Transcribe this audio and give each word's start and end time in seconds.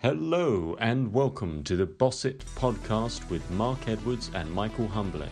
Hello 0.00 0.76
and 0.78 1.12
welcome 1.12 1.64
to 1.64 1.74
the 1.74 1.84
Boss 1.84 2.24
It 2.24 2.44
podcast 2.54 3.28
with 3.30 3.50
Mark 3.50 3.88
Edwards 3.88 4.30
and 4.32 4.48
Michael 4.48 4.86
Humblet. 4.86 5.28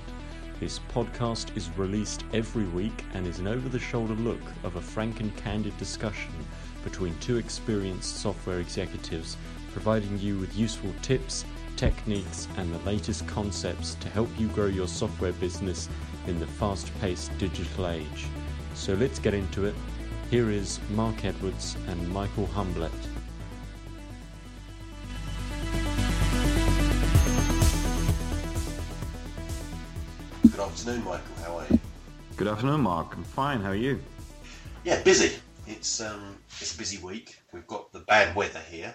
This 0.59 0.80
podcast 0.93 1.57
is 1.57 1.71
released 1.79 2.25
every 2.35 2.65
week 2.65 3.05
and 3.15 3.29
is 3.29 3.39
an 3.39 3.47
over 3.47 3.69
the 3.69 3.79
shoulder 3.79 4.15
look 4.15 4.41
of 4.65 4.75
a 4.75 4.80
frank 4.80 5.21
and 5.21 5.34
candid 5.37 5.79
discussion 5.79 6.33
between 6.83 7.16
two 7.21 7.37
experienced 7.37 8.16
software 8.16 8.59
executives, 8.59 9.37
providing 9.73 10.19
you 10.19 10.37
with 10.37 10.59
useful 10.59 10.93
tips, 11.01 11.45
techniques, 11.77 12.48
and 12.57 12.75
the 12.75 12.80
latest 12.80 13.25
concepts 13.29 13.95
to 14.01 14.09
help 14.09 14.29
you 14.37 14.48
grow 14.48 14.67
your 14.67 14.89
software 14.89 15.35
business 15.35 15.89
in 16.27 16.41
the 16.41 16.47
fast 16.48 16.91
paced 17.01 17.30
digital 17.39 17.87
age. 17.87 18.27
So 18.75 18.95
let's 18.95 19.20
get 19.20 19.33
into 19.33 19.64
it. 19.64 19.77
Here 20.28 20.51
is 20.51 20.80
Mark 20.91 21.25
Edwards 21.25 21.77
and 21.87 22.09
Michael 22.09 22.48
Humblet. 22.48 22.91
Afternoon, 30.87 31.05
Michael. 31.05 31.35
How 31.43 31.59
are 31.59 31.67
you? 31.69 31.81
Good 32.37 32.47
afternoon, 32.47 32.83
Mark. 32.83 33.17
I'm 33.17 33.25
fine. 33.25 33.61
How 33.61 33.71
are 33.71 33.75
you? 33.75 34.01
Yeah, 34.85 35.03
busy. 35.03 35.33
It's 35.67 36.01
um, 36.01 36.37
it's 36.61 36.77
a 36.77 36.79
busy 36.79 36.99
week. 36.99 37.41
We've 37.53 37.67
got 37.67 37.93
the 37.93 37.99
bad 37.99 38.37
weather 38.37 38.61
here. 38.71 38.95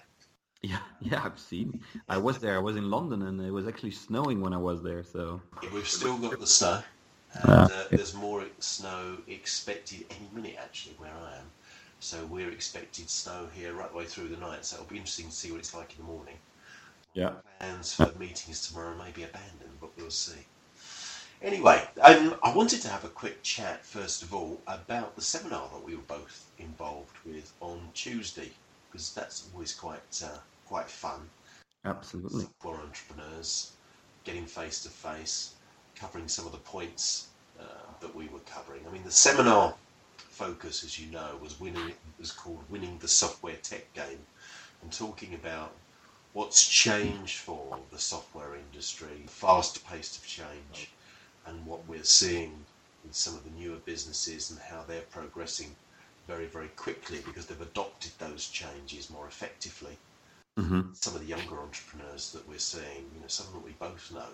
Yeah, 0.62 0.78
yeah, 1.02 1.22
I've 1.22 1.38
seen. 1.38 1.82
I 2.08 2.18
was 2.18 2.38
there. 2.38 2.56
I 2.56 2.60
was 2.60 2.78
in 2.78 2.90
London, 2.90 3.24
and 3.24 3.42
it 3.42 3.52
was 3.52 3.68
actually 3.68 3.92
snowing 3.92 4.40
when 4.40 4.54
I 4.54 4.58
was 4.58 4.82
there. 4.82 5.04
So 5.04 5.42
We've 5.74 5.86
still 5.86 6.18
got 6.18 6.40
the 6.40 6.48
snow, 6.48 6.82
and 7.34 7.52
uh, 7.52 7.84
there's 7.90 8.14
more 8.14 8.46
snow 8.60 9.18
expected 9.28 10.06
any 10.12 10.30
minute 10.34 10.56
actually 10.64 10.96
where 10.98 11.12
I 11.12 11.40
am. 11.40 11.52
So 12.00 12.26
we're 12.28 12.52
expected 12.52 13.10
snow 13.10 13.50
here 13.54 13.74
right 13.74 13.92
the 13.92 13.98
way 13.98 14.06
through 14.06 14.30
the 14.30 14.38
night. 14.38 14.64
So 14.64 14.78
it'll 14.78 14.88
be 14.88 14.96
interesting 14.96 15.28
to 15.28 15.36
see 15.36 15.52
what 15.52 15.60
it's 15.60 15.76
like 15.76 15.92
in 16.00 16.06
the 16.06 16.10
morning. 16.10 16.38
yeah, 17.16 17.34
Plans 17.60 17.94
for 17.94 18.14
meetings 18.18 18.66
tomorrow 18.66 18.96
may 18.96 19.12
be 19.12 19.24
abandoned, 19.24 19.76
but 19.82 19.90
we'll 19.98 20.10
see. 20.10 20.46
Anyway, 21.44 21.84
um, 22.02 22.36
I 22.44 22.54
wanted 22.54 22.84
to 22.84 22.88
have 22.88 23.04
a 23.04 23.10
quick 23.10 23.42
chat 23.42 23.84
first 23.84 24.22
of 24.22 24.32
all 24.32 24.62
about 24.68 25.16
the 25.16 25.24
seminar 25.24 25.68
that 25.74 25.84
we 25.84 25.96
were 25.96 26.04
both 26.04 26.46
involved 26.60 27.18
with 27.26 27.52
on 27.60 27.90
Tuesday, 27.96 28.52
because 28.92 29.12
that's 29.12 29.50
always 29.52 29.74
quite 29.74 30.22
uh, 30.24 30.38
quite 30.68 30.88
fun. 30.88 31.28
absolutely. 31.84 32.46
for 32.60 32.76
entrepreneurs, 32.76 33.72
getting 34.24 34.46
face 34.46 34.84
to 34.84 34.90
face, 34.90 35.56
covering 35.96 36.28
some 36.28 36.46
of 36.46 36.52
the 36.52 36.60
points 36.60 37.30
uh, 37.60 37.64
that 38.02 38.14
we 38.14 38.28
were 38.28 38.40
covering. 38.42 38.86
I 38.88 38.92
mean, 38.92 39.04
the 39.04 39.10
seminar 39.10 39.74
focus, 40.18 40.84
as 40.84 41.00
you 41.00 41.12
know, 41.12 41.40
was 41.42 41.60
winning. 41.60 41.94
Was 42.20 42.32
called 42.32 42.64
"Winning 42.70 43.00
the 43.00 43.08
Software 43.08 43.58
Tech 43.64 43.92
Game," 43.96 44.28
and 44.84 44.92
talking 44.92 45.34
about 45.34 45.74
what's 46.34 46.68
changed 46.68 47.40
for 47.40 47.80
the 47.90 47.98
software 47.98 48.56
industry, 48.56 49.24
fast 49.26 49.84
pace 49.88 50.16
of 50.18 50.26
change, 50.28 50.92
and 51.46 51.66
what 51.66 51.88
we're 51.88 52.04
seeing 52.04 52.66
in 53.06 53.14
some 53.14 53.36
of 53.36 53.44
the 53.44 53.52
newer 53.52 53.78
businesses 53.86 54.52
and 54.52 54.60
how 54.60 54.84
they're 54.88 55.02
progressing 55.02 55.76
very, 56.28 56.46
very 56.46 56.70
quickly 56.70 57.20
because 57.26 57.46
they've 57.46 57.62
adopted 57.62 58.12
those 58.20 58.48
changes 58.48 59.10
more 59.10 59.28
effectively 59.28 59.98
hmm 60.58 60.82
some 60.94 61.16
of 61.16 61.22
the 61.22 61.28
younger 61.28 61.60
entrepreneurs 61.60 62.32
that 62.34 62.48
we're 62.48 62.60
seeing, 62.60 63.10
you 63.14 63.22
know, 63.22 63.28
some 63.28 63.48
of 63.48 63.54
that 63.54 63.64
we 63.64 63.72
both 63.80 64.12
know 64.12 64.30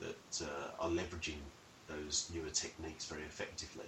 that 0.00 0.42
uh, 0.42 0.70
are 0.80 0.90
leveraging 0.90 1.38
those 1.88 2.30
newer 2.34 2.50
techniques 2.50 3.06
very 3.06 3.22
effectively. 3.22 3.86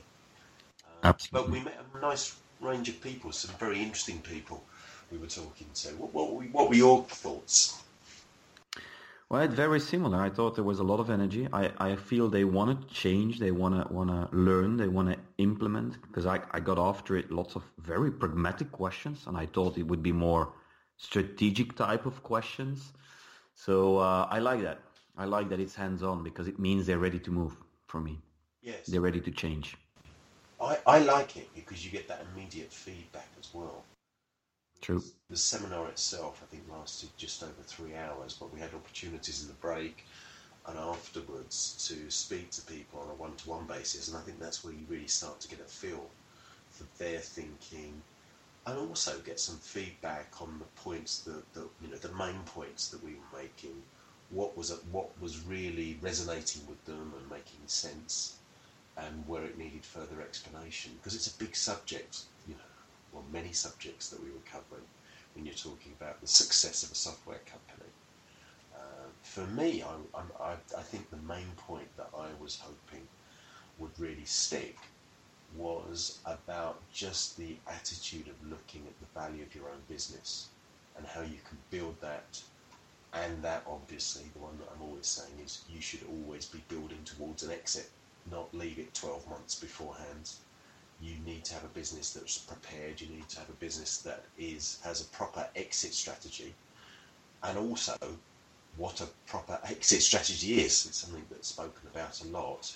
Uh, 0.86 1.04
but 1.32 1.50
we 1.50 1.60
met 1.60 1.80
a 1.94 1.98
nice 2.00 2.36
range 2.60 2.88
of 2.88 3.00
people, 3.00 3.32
some 3.32 3.54
very 3.58 3.80
interesting 3.82 4.20
people 4.20 4.62
we 5.10 5.18
were 5.18 5.26
talking 5.26 5.68
to. 5.74 5.88
What, 5.96 6.12
what, 6.14 6.32
were, 6.32 6.44
what 6.44 6.68
were 6.68 6.74
your 6.74 7.04
thoughts? 7.04 7.82
Well, 9.30 9.42
it's 9.42 9.54
very 9.54 9.78
similar. 9.78 10.22
I 10.22 10.30
thought 10.30 10.54
there 10.54 10.64
was 10.64 10.78
a 10.78 10.84
lot 10.84 11.00
of 11.00 11.10
energy. 11.10 11.48
I, 11.52 11.70
I 11.78 11.96
feel 11.96 12.28
they 12.28 12.44
want 12.44 12.80
to 12.80 12.94
change. 12.94 13.38
They 13.38 13.50
want 13.50 13.74
to 13.74 13.92
want 13.92 14.08
to 14.08 14.34
learn. 14.34 14.78
They 14.78 14.88
want 14.88 15.10
to 15.10 15.18
implement. 15.36 16.00
Because 16.00 16.24
I, 16.24 16.40
I 16.52 16.60
got 16.60 16.78
after 16.78 17.14
it 17.16 17.30
lots 17.30 17.54
of 17.54 17.62
very 17.78 18.10
pragmatic 18.10 18.72
questions, 18.72 19.24
and 19.26 19.36
I 19.36 19.44
thought 19.44 19.76
it 19.76 19.86
would 19.86 20.02
be 20.02 20.12
more 20.12 20.54
strategic 20.96 21.76
type 21.76 22.06
of 22.06 22.22
questions. 22.22 22.92
So 23.54 23.98
uh, 23.98 24.26
I 24.30 24.38
like 24.38 24.62
that. 24.62 24.80
I 25.18 25.26
like 25.26 25.50
that 25.50 25.60
it's 25.60 25.74
hands 25.74 26.02
on 26.02 26.22
because 26.22 26.48
it 26.48 26.58
means 26.58 26.86
they're 26.86 26.98
ready 26.98 27.18
to 27.18 27.30
move 27.30 27.54
for 27.86 28.00
me. 28.00 28.18
Yes, 28.62 28.86
They're 28.86 29.00
ready 29.00 29.20
to 29.20 29.30
change. 29.30 29.76
I, 30.60 30.78
I 30.86 30.98
like 31.00 31.36
it 31.36 31.48
because 31.54 31.84
you 31.84 31.90
get 31.90 32.08
that 32.08 32.24
immediate 32.32 32.72
feedback 32.72 33.28
as 33.38 33.52
well. 33.52 33.84
True. 34.80 35.02
The 35.30 35.36
seminar 35.36 35.88
itself, 35.88 36.40
I 36.42 36.46
think, 36.46 36.64
lasted 36.70 37.10
just 37.16 37.42
over 37.42 37.62
three 37.62 37.94
hours, 37.94 38.34
but 38.34 38.52
we 38.52 38.60
had 38.60 38.74
opportunities 38.74 39.42
in 39.42 39.48
the 39.48 39.54
break 39.54 40.04
and 40.66 40.78
afterwards 40.78 41.86
to 41.88 42.10
speak 42.10 42.50
to 42.52 42.62
people 42.62 43.00
on 43.00 43.10
a 43.10 43.14
one-to-one 43.14 43.66
basis, 43.66 44.08
and 44.08 44.16
I 44.16 44.20
think 44.20 44.38
that's 44.38 44.62
where 44.64 44.72
you 44.72 44.84
really 44.88 45.06
start 45.08 45.40
to 45.40 45.48
get 45.48 45.60
a 45.60 45.64
feel 45.64 46.10
for 46.70 46.84
their 46.98 47.18
thinking, 47.18 48.02
and 48.66 48.78
also 48.78 49.18
get 49.20 49.40
some 49.40 49.56
feedback 49.56 50.40
on 50.40 50.58
the 50.58 50.80
points 50.82 51.20
that, 51.20 51.52
that 51.54 51.68
you 51.82 51.88
know, 51.88 51.96
the 51.96 52.12
main 52.12 52.40
points 52.44 52.88
that 52.88 53.02
we 53.02 53.14
were 53.14 53.38
making. 53.38 53.82
What 54.30 54.56
was 54.56 54.70
what 54.92 55.10
was 55.22 55.40
really 55.44 55.98
resonating 56.02 56.66
with 56.68 56.84
them 56.84 57.14
and 57.18 57.30
making 57.30 57.66
sense, 57.66 58.36
and 58.96 59.26
where 59.26 59.44
it 59.44 59.58
needed 59.58 59.84
further 59.84 60.20
explanation, 60.20 60.92
because 60.98 61.14
it's 61.14 61.34
a 61.34 61.38
big 61.38 61.56
subject, 61.56 62.22
you 62.46 62.54
know 62.54 62.77
or 63.18 63.24
many 63.32 63.52
subjects 63.52 64.08
that 64.10 64.22
we 64.22 64.30
were 64.30 64.46
covering 64.50 64.86
when 65.34 65.44
you're 65.44 65.54
talking 65.54 65.92
about 66.00 66.20
the 66.20 66.26
success 66.26 66.84
of 66.84 66.92
a 66.92 66.94
software 66.94 67.40
company. 67.46 67.90
Uh, 68.74 69.08
for 69.22 69.46
me, 69.48 69.82
I, 69.82 70.20
I, 70.40 70.52
I 70.76 70.82
think 70.82 71.10
the 71.10 71.16
main 71.28 71.50
point 71.56 71.88
that 71.96 72.10
I 72.16 72.28
was 72.40 72.60
hoping 72.60 73.06
would 73.78 73.98
really 73.98 74.24
stick 74.24 74.76
was 75.56 76.18
about 76.26 76.80
just 76.92 77.36
the 77.36 77.56
attitude 77.66 78.28
of 78.28 78.50
looking 78.50 78.82
at 78.86 78.98
the 79.00 79.20
value 79.20 79.42
of 79.42 79.54
your 79.54 79.64
own 79.64 79.82
business 79.88 80.48
and 80.96 81.06
how 81.06 81.22
you 81.22 81.38
can 81.48 81.58
build 81.70 82.00
that. 82.00 82.40
And 83.14 83.42
that 83.42 83.62
obviously, 83.66 84.24
the 84.34 84.40
one 84.40 84.58
that 84.58 84.68
I'm 84.74 84.82
always 84.82 85.06
saying 85.06 85.32
is 85.44 85.62
you 85.72 85.80
should 85.80 86.04
always 86.08 86.46
be 86.46 86.62
building 86.68 87.02
towards 87.04 87.42
an 87.42 87.50
exit, 87.50 87.90
not 88.30 88.54
leave 88.54 88.78
it 88.78 88.94
12 88.94 89.28
months 89.28 89.54
beforehand 89.54 90.30
you 91.00 91.14
need 91.24 91.44
to 91.44 91.54
have 91.54 91.64
a 91.64 91.68
business 91.68 92.12
that's 92.12 92.38
prepared. 92.38 93.00
You 93.00 93.08
need 93.08 93.28
to 93.28 93.38
have 93.38 93.48
a 93.48 93.60
business 93.64 93.98
that 93.98 94.24
is 94.38 94.78
has 94.82 95.00
a 95.00 95.04
proper 95.06 95.46
exit 95.54 95.94
strategy, 95.94 96.54
and 97.42 97.56
also 97.56 97.96
what 98.76 99.00
a 99.00 99.06
proper 99.26 99.58
exit 99.64 100.02
strategy 100.02 100.60
is. 100.60 100.86
It's 100.86 100.98
something 100.98 101.24
that's 101.30 101.48
spoken 101.48 101.88
about 101.92 102.20
a 102.22 102.28
lot. 102.28 102.74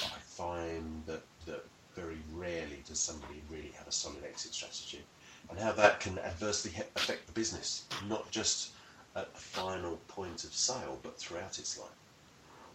I 0.00 0.18
find 0.20 1.02
that 1.06 1.22
that 1.46 1.64
very 1.94 2.18
rarely 2.32 2.82
does 2.88 2.98
somebody 2.98 3.42
really 3.50 3.72
have 3.76 3.86
a 3.86 3.92
solid 3.92 4.24
exit 4.24 4.54
strategy, 4.54 5.02
and 5.50 5.58
how 5.58 5.72
that 5.72 6.00
can 6.00 6.18
adversely 6.20 6.72
affect 6.96 7.26
the 7.26 7.32
business, 7.32 7.84
not 8.08 8.30
just 8.30 8.70
at 9.14 9.32
the 9.34 9.40
final 9.40 9.98
point 10.08 10.44
of 10.44 10.54
sale, 10.54 10.98
but 11.02 11.18
throughout 11.18 11.58
its 11.58 11.78
life. 11.78 11.90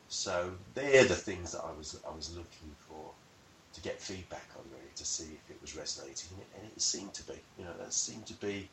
So 0.08 0.52
they're 0.76 1.06
the 1.06 1.16
things 1.16 1.52
that 1.54 1.64
I 1.64 1.72
was 1.72 2.00
I 2.08 2.16
was 2.16 2.30
looking 2.36 2.76
for 2.88 3.12
to 3.78 3.84
get 3.84 4.02
feedback 4.02 4.50
on 4.58 4.64
really 4.72 4.92
to 4.96 5.06
see 5.06 5.26
if 5.26 5.52
it 5.52 5.62
was 5.62 5.76
resonating 5.78 6.30
and 6.34 6.42
it, 6.42 6.48
and 6.58 6.72
it 6.76 6.82
seemed 6.82 7.14
to 7.14 7.24
be. 7.24 7.36
You 7.58 7.66
know 7.66 7.74
that 7.80 7.94
seemed 7.94 8.26
to 8.28 8.34
be 8.34 8.68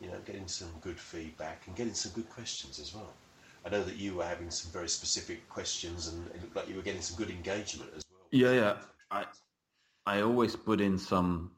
you 0.00 0.08
know 0.08 0.18
getting 0.24 0.48
some 0.48 0.68
good 0.80 0.98
feedback 0.98 1.62
and 1.66 1.76
getting 1.76 1.94
some 1.94 2.12
good 2.12 2.30
questions 2.30 2.78
as 2.78 2.94
well. 2.94 3.12
I 3.66 3.70
know 3.70 3.82
that 3.82 3.96
you 3.96 4.14
were 4.16 4.24
having 4.24 4.50
some 4.50 4.70
very 4.70 4.88
specific 4.88 5.48
questions 5.48 6.08
and 6.08 6.26
it 6.34 6.42
looked 6.42 6.56
like 6.56 6.68
you 6.68 6.76
were 6.76 6.82
getting 6.82 7.00
some 7.00 7.16
good 7.16 7.30
engagement 7.30 7.90
as 7.96 8.04
well. 8.10 8.28
Yeah, 8.30 8.52
yeah. 8.52 8.76
I 9.10 9.26
I 10.06 10.20
always 10.20 10.54
put 10.54 10.80
in 10.80 10.98
some 10.98 11.50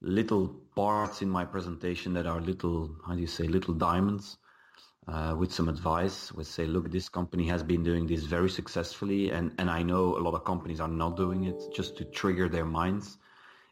little 0.00 0.48
parts 0.74 1.22
in 1.22 1.28
my 1.28 1.44
presentation 1.44 2.14
that 2.14 2.26
are 2.26 2.40
little, 2.40 2.90
how 3.06 3.14
do 3.14 3.20
you 3.20 3.26
say, 3.26 3.44
little 3.44 3.74
diamonds, 3.74 4.38
uh, 5.08 5.34
with 5.38 5.52
some 5.52 5.68
advice. 5.68 6.32
With 6.32 6.46
say, 6.46 6.66
look, 6.66 6.90
this 6.90 7.08
company 7.08 7.46
has 7.48 7.62
been 7.62 7.82
doing 7.82 8.06
this 8.06 8.24
very 8.24 8.50
successfully, 8.50 9.30
and 9.30 9.54
and 9.58 9.70
I 9.70 9.82
know 9.82 10.16
a 10.16 10.22
lot 10.26 10.34
of 10.34 10.44
companies 10.44 10.80
are 10.80 10.88
not 10.88 11.16
doing 11.16 11.44
it 11.44 11.60
just 11.74 11.96
to 11.98 12.04
trigger 12.04 12.48
their 12.48 12.64
minds, 12.64 13.18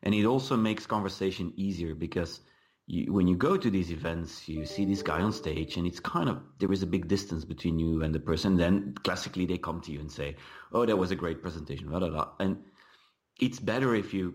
and 0.03 0.15
it 0.15 0.25
also 0.25 0.57
makes 0.57 0.87
conversation 0.87 1.53
easier 1.57 1.95
because. 1.95 2.41
You, 2.87 3.13
when 3.13 3.29
you 3.29 3.37
go 3.37 3.57
to 3.57 3.71
these 3.71 3.93
events, 3.93 4.49
you 4.49 4.67
see 4.67 4.85
this 4.85 5.01
guy 5.01 5.21
on 5.21 5.33
stage, 5.33 5.77
and 5.77 5.87
it's 5.87 6.01
kind 6.01 6.29
of 6.29 6.43
there 6.59 6.73
is 6.73 6.83
a 6.83 6.89
big 6.89 7.07
distance 7.07 7.45
between 7.45 7.79
you 7.79 8.03
and 8.03 8.13
the 8.13 8.19
person. 8.19 8.57
Then 8.57 8.95
classically, 9.05 9.47
they 9.47 9.59
come 9.59 9.81
to 9.83 9.93
you 9.93 10.01
and 10.01 10.11
say, 10.11 10.35
"Oh, 10.73 10.85
that 10.85 10.97
was 10.97 11.13
a 11.13 11.15
great 11.15 11.41
presentation," 11.41 11.89
blah, 11.89 12.01
blah, 12.01 12.11
blah. 12.11 12.29
and 12.41 12.57
it's 13.41 13.61
better 13.61 13.95
if 13.95 14.13
you 14.13 14.35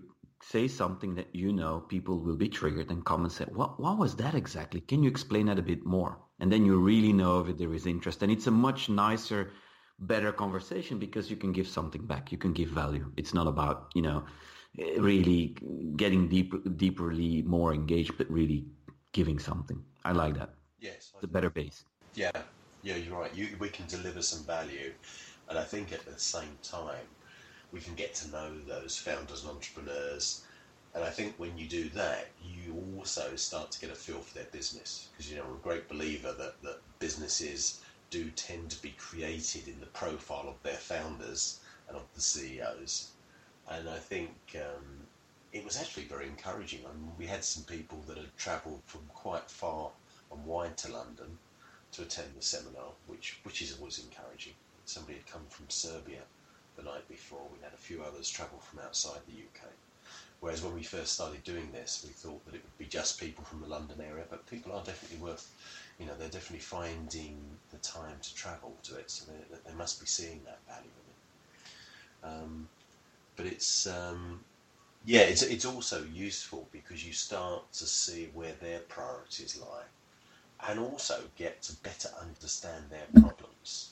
say 0.52 0.68
something 0.68 1.16
that 1.16 1.34
you 1.34 1.52
know 1.52 1.80
people 1.80 2.20
will 2.20 2.36
be 2.36 2.50
triggered 2.50 2.92
and 2.92 3.06
come 3.06 3.24
and 3.24 3.32
say, 3.32 3.46
what, 3.46 3.80
what 3.80 3.98
was 3.98 4.16
that 4.16 4.36
exactly? 4.36 4.82
Can 4.82 5.04
you 5.04 5.10
explain 5.10 5.48
that 5.48 5.60
a 5.60 5.64
bit 5.64 5.86
more? 5.86 6.20
And 6.40 6.52
then 6.52 6.66
you 6.66 6.80
really 6.80 7.14
know 7.14 7.40
if 7.42 7.58
there 7.58 7.74
is 7.74 7.86
interest. 7.86 8.22
And 8.22 8.32
it's 8.32 8.48
a 8.48 8.52
much 8.52 8.90
nicer, 8.90 9.52
better 10.00 10.32
conversation 10.32 11.00
because 11.00 11.32
you 11.32 11.38
can 11.38 11.52
give 11.52 11.68
something 11.68 12.06
back. 12.06 12.32
You 12.32 12.38
can 12.38 12.54
give 12.54 12.70
value. 12.70 13.12
It's 13.18 13.34
not 13.34 13.48
about, 13.48 13.92
you 13.96 14.02
know, 14.02 14.26
really 14.98 15.56
getting 15.96 16.28
deep, 16.28 16.54
deeperly 16.78 17.42
more 17.44 17.74
engaged, 17.74 18.18
but 18.18 18.30
really 18.30 18.66
giving 19.14 19.40
something. 19.40 19.82
I 20.04 20.12
like 20.12 20.36
that. 20.38 20.54
yes, 20.80 21.14
the 21.22 21.28
better 21.28 21.50
base. 21.50 21.86
Yeah, 22.14 22.32
yeah, 22.84 22.96
you're 22.98 23.20
right. 23.20 23.34
You, 23.34 23.48
we 23.60 23.70
can 23.70 23.88
deliver 23.88 24.22
some 24.22 24.46
value, 24.46 24.94
and 25.50 25.58
I 25.58 25.64
think 25.64 25.92
at 25.92 26.06
the 26.06 26.20
same 26.20 26.58
time, 26.62 27.08
we 27.76 27.82
can 27.82 27.94
get 27.94 28.16
to 28.16 28.32
know 28.32 28.58
those 28.70 28.98
founders 28.98 29.42
and 29.42 29.52
entrepreneurs. 29.52 30.46
And 30.94 31.04
I 31.04 31.10
think 31.10 31.34
when 31.38 31.58
you 31.58 31.68
do 31.68 31.90
that, 31.90 32.28
you 32.42 32.82
also 32.96 33.36
start 33.36 33.70
to 33.72 33.82
get 33.82 33.92
a 33.92 33.96
feel 33.96 34.22
for 34.22 34.34
their 34.34 34.46
business 34.46 35.10
because 35.12 35.30
you 35.30 35.36
know 35.36 35.44
I'm 35.44 35.56
a 35.56 35.68
great 35.68 35.90
believer 35.90 36.32
that 36.32 36.62
that 36.62 36.80
businesses 37.00 37.82
do 38.12 38.32
tend 38.32 38.72
to 38.72 38.82
be 38.82 38.92
created 38.92 39.68
in 39.68 39.82
the 39.82 39.88
profile 39.88 40.48
of 40.48 40.64
their 40.64 40.78
founders 40.78 41.60
and 41.90 41.98
of 41.98 42.06
the 42.16 42.22
CEOs. 42.22 43.10
And 43.70 43.90
I 43.90 43.98
think 43.98 44.32
um, 44.56 44.86
it 45.52 45.66
was 45.66 45.76
actually 45.76 46.06
very 46.06 46.28
encouraging. 46.28 46.80
I 46.86 46.94
mean, 46.94 47.12
we 47.20 47.28
had 47.28 47.44
some 47.44 47.64
people 47.66 48.02
that 48.08 48.16
had 48.16 48.38
travelled 48.38 48.84
from 48.86 49.02
quite 49.14 49.52
far 49.52 49.92
and 50.32 50.46
wide 50.46 50.78
to 50.78 50.94
London 50.94 51.38
to 51.92 52.04
attend 52.04 52.36
the 52.38 52.42
seminar, 52.42 52.92
which 53.08 53.38
which 53.44 53.62
is 53.62 53.78
always 53.78 54.00
encouraging. 54.00 54.54
Somebody 54.86 55.18
had 55.18 55.28
come 55.28 55.46
from 55.50 55.70
Serbia 55.70 56.22
the 56.76 56.84
night 56.84 57.08
before. 57.08 57.42
We 57.54 57.64
had 57.64 57.74
a 57.74 57.78
few 57.78 58.04
others 58.04 58.30
travel 58.30 58.60
from 58.60 58.80
outside 58.80 59.22
the 59.28 59.34
UK. 59.34 59.70
Whereas 60.40 60.62
when 60.62 60.76
we 60.76 60.84
first 60.84 61.14
started 61.14 61.44
doing 61.44 61.72
this, 61.72 62.04
we 62.06 62.14
thought 62.14 62.46
that 62.46 62.56
it 62.56 62.62
would 62.64 62.78
be 62.78 62.86
just 62.86 63.20
people 63.20 63.44
from 63.44 63.62
the 63.62 63.68
London 63.68 64.02
area, 64.02 64.26
but 64.30 64.46
people 64.46 64.72
are 64.74 64.84
definitely 64.84 65.26
worth, 65.26 65.50
you 66.00 66.06
know, 66.06 66.14
they're 66.20 66.30
definitely 66.30 66.60
finding 66.60 67.38
the 67.72 67.78
time 67.78 68.18
to 68.22 68.36
travel 68.36 68.76
to 68.84 68.98
it, 68.98 69.10
so 69.10 69.26
they, 69.32 69.70
they 69.70 69.76
must 69.76 70.00
be 70.00 70.06
seeing 70.06 70.42
that 70.46 70.60
value 70.68 70.92
in 72.24 72.30
it. 72.30 72.34
Um, 72.34 72.68
but 73.36 73.46
it's, 73.46 73.88
um, 73.88 74.42
yeah, 75.06 75.22
it's, 75.22 75.42
it's 75.42 75.66
also 75.66 76.04
useful 76.14 76.68
because 76.72 77.06
you 77.06 77.14
start 77.14 77.72
to 77.74 77.86
see 77.86 78.30
where 78.34 78.54
their 78.62 78.80
priorities 78.80 79.60
lie 79.60 79.84
and 80.68 80.80
also 80.80 81.22
get 81.38 81.62
to 81.64 81.76
better 81.78 82.10
understand 82.22 82.86
their 82.90 83.22
problems. 83.22 83.92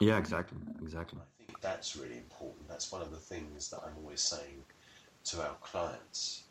Yeah, 0.00 0.18
exactly, 0.18 0.58
exactly. 0.82 1.20
That's 1.66 1.96
really 1.96 2.16
important. 2.16 2.68
That's 2.68 2.92
one 2.92 3.02
of 3.02 3.10
the 3.10 3.16
things 3.16 3.70
that 3.70 3.80
I'm 3.84 3.96
always 4.00 4.20
saying 4.20 4.62
to 5.24 5.42
our 5.42 5.56
clients 5.60 6.44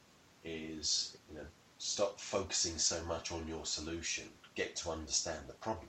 is, 0.44 1.16
you 1.32 1.38
know, 1.38 1.46
stop 1.78 2.20
focusing 2.20 2.78
so 2.78 3.02
much 3.06 3.32
on 3.32 3.48
your 3.48 3.66
solution. 3.66 4.26
Get 4.56 4.76
to 4.76 4.92
understand 4.92 5.46
the 5.48 5.54
problem. 5.54 5.88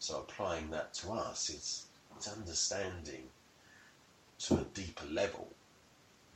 So 0.00 0.16
applying 0.18 0.68
that 0.70 0.92
to 0.94 1.12
us 1.12 1.48
is 1.48 1.86
it's 2.16 2.26
understanding 2.26 3.28
to 4.40 4.54
a 4.54 4.64
deeper 4.74 5.06
level 5.06 5.46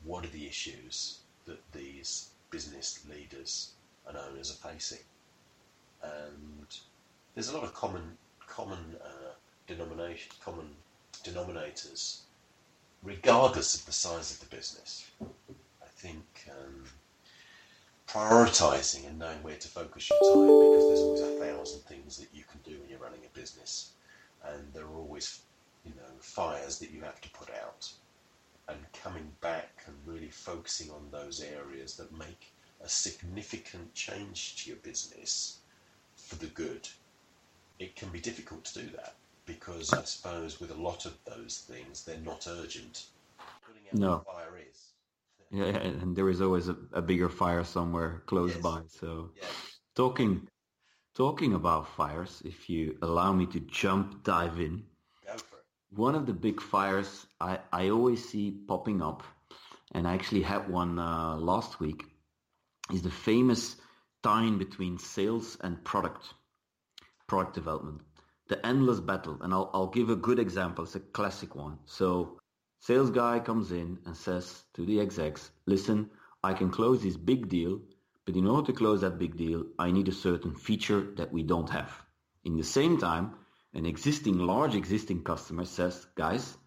what 0.04 0.24
are 0.24 0.28
the 0.28 0.46
issues 0.46 1.18
that 1.46 1.58
these 1.72 2.28
business 2.50 3.04
leaders 3.10 3.72
and 4.06 4.16
owners 4.16 4.52
are 4.52 4.70
facing. 4.70 5.04
And 6.00 6.66
there's 7.34 7.48
a 7.48 7.54
lot 7.54 7.64
of 7.64 7.74
common 7.74 8.16
common 8.46 8.94
uh, 9.04 9.32
denomination, 9.66 10.30
common 10.44 10.68
denominators, 11.24 12.20
regardless 13.02 13.74
of 13.74 13.86
the 13.86 13.92
size 13.92 14.30
of 14.30 14.40
the 14.40 14.54
business. 14.54 15.10
I 15.22 15.86
think 15.86 16.48
um, 16.50 16.84
prioritizing 18.06 19.06
and 19.06 19.18
knowing 19.18 19.42
where 19.42 19.56
to 19.56 19.68
focus 19.68 20.10
your 20.10 20.20
time 20.20 20.58
because 20.58 20.86
there's 20.86 21.00
always 21.02 21.22
a 21.22 21.26
thousand 21.26 21.80
things 21.80 22.18
that 22.18 22.28
you 22.32 22.44
can 22.44 22.60
do 22.62 22.78
when 22.78 22.90
you're 22.90 22.98
running 22.98 23.24
a 23.24 23.38
business, 23.38 23.92
and 24.44 24.72
there 24.74 24.84
are 24.84 24.96
always 24.96 25.40
you 25.84 25.92
know 25.92 26.12
fires 26.20 26.78
that 26.78 26.90
you 26.90 27.00
have 27.00 27.20
to 27.22 27.30
put 27.30 27.48
out, 27.50 27.90
and 28.68 28.78
coming 28.92 29.32
back 29.40 29.82
and 29.86 29.96
really 30.04 30.30
focusing 30.30 30.90
on 30.90 31.08
those 31.10 31.42
areas 31.42 31.96
that 31.96 32.16
make 32.16 32.52
a 32.82 32.88
significant 32.88 33.94
change 33.94 34.56
to 34.56 34.68
your 34.68 34.78
business 34.80 35.58
for 36.16 36.36
the 36.36 36.46
good. 36.48 36.86
It 37.78 37.96
can 37.96 38.10
be 38.10 38.20
difficult 38.20 38.64
to 38.66 38.80
do 38.82 38.90
that 38.90 39.14
because 39.46 39.92
I 39.92 40.02
suppose 40.04 40.60
with 40.60 40.70
a 40.70 40.74
lot 40.82 41.06
of 41.06 41.14
those 41.24 41.64
things, 41.68 42.04
they're 42.04 42.18
not 42.18 42.46
urgent. 42.48 43.06
Putting 43.66 43.82
out 43.88 43.98
No. 43.98 44.18
the 44.18 44.24
fire 44.24 44.58
is. 44.70 44.92
Yeah, 45.50 45.66
yeah, 45.66 45.78
and 45.78 46.16
there 46.16 46.28
is 46.30 46.40
always 46.40 46.68
a, 46.68 46.76
a 46.92 47.02
bigger 47.02 47.28
fire 47.28 47.64
somewhere 47.64 48.22
close 48.26 48.54
Yes. 48.54 48.62
by. 48.62 48.82
So 48.88 49.30
Yeah. 49.36 49.46
talking 49.94 50.48
talking 51.14 51.54
about 51.54 51.88
fires, 51.88 52.42
if 52.44 52.68
you 52.68 52.98
allow 53.02 53.32
me 53.32 53.46
to 53.46 53.60
jump 53.60 54.24
dive 54.24 54.58
in, 54.58 54.84
Go 55.26 55.36
for 55.38 55.56
it. 55.58 55.64
one 55.90 56.14
of 56.16 56.26
the 56.26 56.32
big 56.32 56.60
fires 56.60 57.26
I, 57.40 57.60
I 57.72 57.90
always 57.90 58.28
see 58.28 58.50
popping 58.50 59.00
up, 59.02 59.22
and 59.92 60.08
I 60.08 60.14
actually 60.14 60.42
had 60.42 60.68
one 60.68 60.98
uh, 60.98 61.36
last 61.36 61.78
week, 61.78 62.04
is 62.92 63.02
the 63.02 63.10
famous 63.10 63.76
tie-in 64.22 64.58
between 64.58 64.98
sales 64.98 65.56
and 65.60 65.82
product, 65.84 66.34
product 67.28 67.54
development. 67.54 68.00
The 68.48 68.64
endless 68.66 69.00
battle, 69.00 69.38
and 69.40 69.54
I'll, 69.54 69.70
I'll 69.72 69.86
give 69.86 70.10
a 70.10 70.16
good 70.16 70.38
example. 70.38 70.84
It's 70.84 70.94
a 70.96 71.00
classic 71.00 71.54
one. 71.54 71.78
So, 71.86 72.38
sales 72.78 73.10
guy 73.10 73.40
comes 73.40 73.72
in 73.72 73.98
and 74.04 74.14
says 74.14 74.64
to 74.74 74.84
the 74.84 75.00
execs, 75.00 75.50
"Listen, 75.66 76.10
I 76.42 76.52
can 76.52 76.70
close 76.70 77.02
this 77.02 77.16
big 77.16 77.48
deal, 77.48 77.80
but 78.26 78.36
in 78.36 78.46
order 78.46 78.66
to 78.66 78.72
close 78.74 79.00
that 79.00 79.18
big 79.18 79.38
deal, 79.38 79.64
I 79.78 79.90
need 79.92 80.08
a 80.08 80.12
certain 80.12 80.54
feature 80.54 81.14
that 81.16 81.32
we 81.32 81.42
don't 81.42 81.70
have." 81.70 81.90
In 82.44 82.56
the 82.58 82.64
same 82.64 82.98
time, 82.98 83.34
an 83.72 83.86
existing 83.86 84.38
large 84.38 84.74
existing 84.74 85.24
customer 85.24 85.64
says, 85.64 86.06
"Guys, 86.14 86.58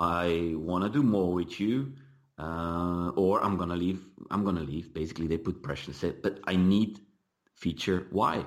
I 0.00 0.54
want 0.56 0.82
to 0.82 0.90
do 0.90 1.04
more 1.04 1.32
with 1.32 1.60
you, 1.60 1.94
uh, 2.38 3.10
or 3.14 3.40
I'm 3.40 3.56
gonna 3.56 3.76
leave. 3.76 4.04
I'm 4.32 4.44
gonna 4.44 4.64
leave." 4.64 4.92
Basically, 4.92 5.28
they 5.28 5.38
put 5.38 5.62
pressure. 5.62 5.92
Say, 5.92 6.10
"But 6.10 6.40
I 6.44 6.56
need 6.56 6.98
feature 7.54 8.08
Y." 8.10 8.44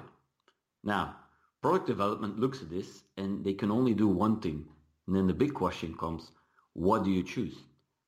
Now, 0.83 1.15
product 1.63 1.88
development 1.88 2.39
looks 2.39 2.62
at 2.62 2.69
this 2.69 3.04
and 3.18 3.44
they 3.44 3.54
can 3.54 3.71
only 3.71 3.94
do 3.94 4.07
one 4.07 4.42
thing. 4.42 4.65
And 5.07 5.15
then 5.15 5.27
the 5.27 5.33
big 5.33 5.54
question 5.54 5.95
comes, 5.98 6.30
what 6.74 7.04
do 7.06 7.10
you 7.10 7.24
choose? 7.24 7.56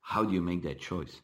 How 0.02 0.24
do 0.24 0.34
you 0.34 0.42
make 0.42 0.62
that 0.64 0.78
choice? 0.78 1.22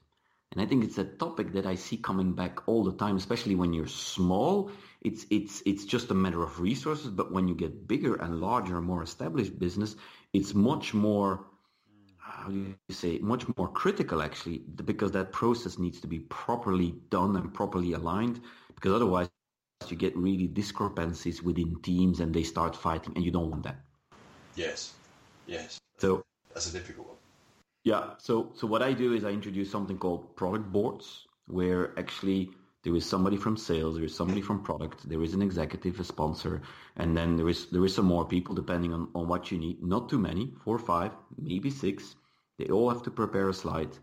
And 0.53 0.61
I 0.61 0.67
think 0.67 0.83
it's 0.85 0.99
a 0.99 1.05
topic 1.05 1.53
that 1.53 1.67
I 1.67 1.77
see 1.77 1.99
coming 1.99 2.33
back 2.33 2.67
all 2.67 2.85
the 2.85 2.93
time, 2.93 3.17
especially 3.17 3.55
when 3.55 3.73
you're 3.73 3.87
small. 3.87 4.71
It's 5.03 5.25
it's 5.31 5.63
it's 5.65 5.85
just 5.85 6.11
a 6.11 6.15
matter 6.15 6.43
of 6.43 6.61
resources, 6.61 7.11
but 7.11 7.33
when 7.33 7.49
you 7.49 7.55
get 7.55 7.89
bigger 7.89 8.17
and 8.17 8.41
larger, 8.41 8.77
and 8.77 8.87
more 8.87 9.03
established 9.03 9.59
business, 9.59 9.97
it's 10.33 10.53
much 10.55 10.93
more 10.93 11.47
how 12.19 12.49
do 12.49 12.55
you 12.55 12.95
say 12.95 13.19
much 13.19 13.45
more 13.57 13.69
critical 13.69 14.23
actually 14.23 14.59
because 14.85 15.13
that 15.13 15.33
process 15.33 15.79
needs 15.79 16.01
to 16.01 16.07
be 16.07 16.19
properly 16.19 16.95
done 17.09 17.37
and 17.37 17.55
properly 17.55 17.93
aligned 17.93 18.41
because 18.75 18.93
otherwise 18.93 19.29
you 19.91 19.97
get 19.97 20.17
really 20.17 20.47
discrepancies 20.47 21.43
within 21.43 21.77
teams 21.83 22.21
and 22.21 22.35
they 22.35 22.43
start 22.43 22.75
fighting 22.77 23.13
and 23.17 23.25
you 23.25 23.31
don't 23.31 23.51
want 23.51 23.63
that 23.65 23.81
Yes. 24.55 24.93
Yes. 25.47 25.79
so 25.99 26.23
That's 26.55 26.69
a 26.69 26.73
difficult 26.73 27.09
one. 27.09 27.17
yeah 27.85 28.11
so 28.19 28.51
so 28.55 28.67
what 28.67 28.83
i 28.83 28.93
do 28.93 29.13
is 29.15 29.25
i 29.25 29.31
introduce 29.31 29.71
something 29.71 29.99
called 29.99 30.37
product 30.37 30.71
boards 30.73 31.27
where 31.47 31.99
actually 31.99 32.51
there 32.85 32.95
is 32.97 33.05
somebody 33.07 33.37
from 33.37 33.57
sales 33.57 33.97
there 33.97 34.05
is 34.05 34.15
somebody 34.15 34.41
from 34.41 34.63
product 34.63 35.09
there 35.09 35.23
is 35.23 35.35
an 35.35 35.43
executive 35.43 35.99
a 36.01 36.05
sponsor 36.05 36.63
and 36.97 37.17
then 37.17 37.37
there 37.37 37.49
is 37.49 37.67
there 37.71 37.85
is 37.85 37.95
some 37.95 38.05
more 38.07 38.25
people 38.27 38.55
depending 38.55 38.93
on, 38.93 39.09
on 39.15 39.27
what 39.29 39.51
you 39.51 39.59
need 39.59 39.83
not 39.83 40.09
too 40.09 40.19
many 40.19 40.53
four 40.65 40.77
or 40.77 40.85
five 40.95 41.13
maybe 41.39 41.71
six 41.71 42.15
they 42.59 42.67
all 42.67 42.89
have 42.89 43.03
to 43.03 43.11
prepare 43.11 43.49
a 43.49 43.55
slide 43.55 43.97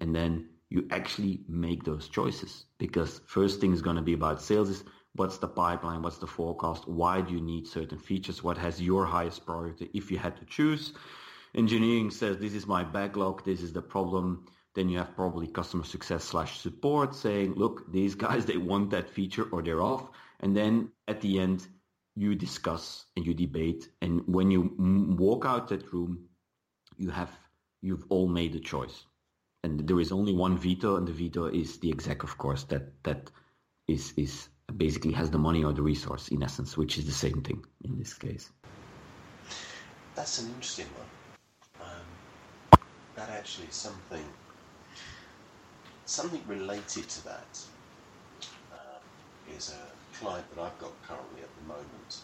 and 0.00 0.14
then 0.14 0.48
you 0.70 0.86
actually 0.90 1.40
make 1.48 1.84
those 1.84 2.08
choices 2.08 2.64
because 2.78 3.20
first 3.26 3.60
thing 3.60 3.72
is 3.72 3.82
going 3.82 3.96
to 3.96 4.02
be 4.02 4.14
about 4.14 4.42
sales 4.42 4.68
is 4.70 4.84
what's 5.16 5.38
the 5.38 5.48
pipeline 5.48 6.02
what's 6.02 6.18
the 6.18 6.26
forecast 6.26 6.88
why 6.88 7.20
do 7.20 7.32
you 7.32 7.40
need 7.40 7.66
certain 7.66 7.98
features 7.98 8.42
what 8.42 8.58
has 8.58 8.80
your 8.80 9.04
highest 9.06 9.46
priority 9.46 9.90
if 9.94 10.10
you 10.10 10.18
had 10.18 10.36
to 10.36 10.44
choose? 10.44 10.92
Engineering 11.54 12.10
says 12.10 12.38
this 12.38 12.54
is 12.54 12.66
my 12.66 12.82
backlog 12.82 13.44
this 13.44 13.62
is 13.62 13.72
the 13.72 13.82
problem. 13.82 14.46
Then 14.74 14.88
you 14.88 14.98
have 14.98 15.14
probably 15.14 15.46
customer 15.46 15.84
success 15.84 16.24
slash 16.24 16.58
support 16.58 17.14
saying 17.14 17.54
look 17.54 17.92
these 17.92 18.14
guys 18.26 18.44
they 18.44 18.56
want 18.56 18.90
that 18.90 19.08
feature 19.08 19.44
or 19.44 19.62
they're 19.62 19.82
off. 19.82 20.10
And 20.40 20.56
then 20.56 20.90
at 21.06 21.20
the 21.20 21.38
end 21.38 21.66
you 22.16 22.34
discuss 22.34 23.04
and 23.16 23.24
you 23.24 23.34
debate. 23.34 23.88
And 24.02 24.22
when 24.26 24.50
you 24.50 24.74
walk 25.16 25.44
out 25.46 25.68
that 25.68 25.92
room 25.92 26.28
you 26.96 27.10
have 27.10 27.30
you've 27.82 28.04
all 28.08 28.26
made 28.26 28.54
a 28.56 28.60
choice. 28.60 29.04
And 29.62 29.86
there 29.86 30.00
is 30.00 30.10
only 30.10 30.32
one 30.32 30.58
veto 30.58 30.96
and 30.96 31.06
the 31.06 31.12
veto 31.12 31.46
is 31.46 31.78
the 31.78 31.90
exec 31.92 32.24
of 32.24 32.36
course 32.36 32.64
that 32.64 33.04
that 33.04 33.30
is 33.86 34.12
is 34.16 34.48
basically 34.72 35.12
has 35.12 35.30
the 35.30 35.38
money 35.38 35.64
or 35.64 35.72
the 35.72 35.82
resource 35.82 36.28
in 36.28 36.42
essence 36.42 36.76
which 36.76 36.98
is 36.98 37.06
the 37.06 37.12
same 37.12 37.42
thing 37.42 37.64
in 37.84 37.98
this 37.98 38.14
case 38.14 38.50
That's 40.14 40.40
an 40.40 40.48
interesting 40.48 40.86
one. 40.96 41.88
Um, 41.90 42.06
that 43.16 43.30
actually 43.30 43.66
is 43.68 43.74
something, 43.74 44.24
something 46.06 46.42
related 46.46 47.08
to 47.08 47.24
that. 47.24 47.60
Uh, 48.72 48.98
is 49.46 49.70
a 49.70 50.16
client 50.16 50.48
that 50.54 50.62
I've 50.62 50.78
got 50.78 50.92
currently 51.02 51.42
at 51.42 51.50
the 51.56 51.62
moment, 51.62 52.22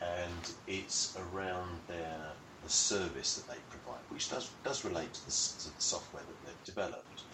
and 0.00 0.52
it's 0.66 1.16
around 1.16 1.80
their 1.86 2.32
the 2.62 2.70
service 2.70 3.36
that 3.36 3.46
they 3.52 3.60
provide, 3.70 4.00
which 4.08 4.30
does 4.30 4.50
does 4.64 4.84
relate 4.84 5.12
to 5.14 5.26
the, 5.26 5.32
to 5.60 5.76
the 5.76 5.82
software 5.82 6.24
that 6.24 6.46
they've 6.46 6.64
developed. 6.64 7.24